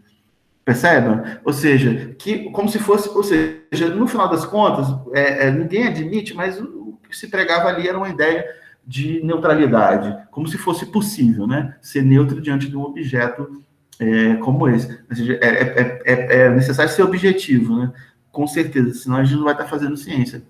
[0.65, 1.38] Percebem?
[1.45, 5.86] Ou seja, que como se fosse, ou seja, no final das contas, é, é, ninguém
[5.86, 8.43] admite, mas o, o que se pregava ali era uma ideia
[8.83, 11.75] de neutralidade, como se fosse possível, né?
[11.79, 13.63] Ser neutro diante de um objeto
[13.99, 14.99] é, como esse.
[15.07, 17.93] Ou seja, é, é, é, é, necessário ser objetivo, né?
[18.36, 20.43] Com certeza, senão a gente não vai estar fazendo ciência.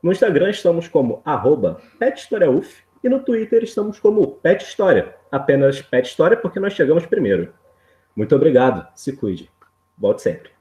[0.01, 5.13] No Instagram estamos como arroba pethistoriauf e no Twitter estamos como Pet História.
[5.31, 7.53] Apenas Pet História porque nós chegamos primeiro.
[8.15, 8.87] Muito obrigado.
[8.95, 9.51] Se cuide.
[9.99, 10.60] Volte sempre.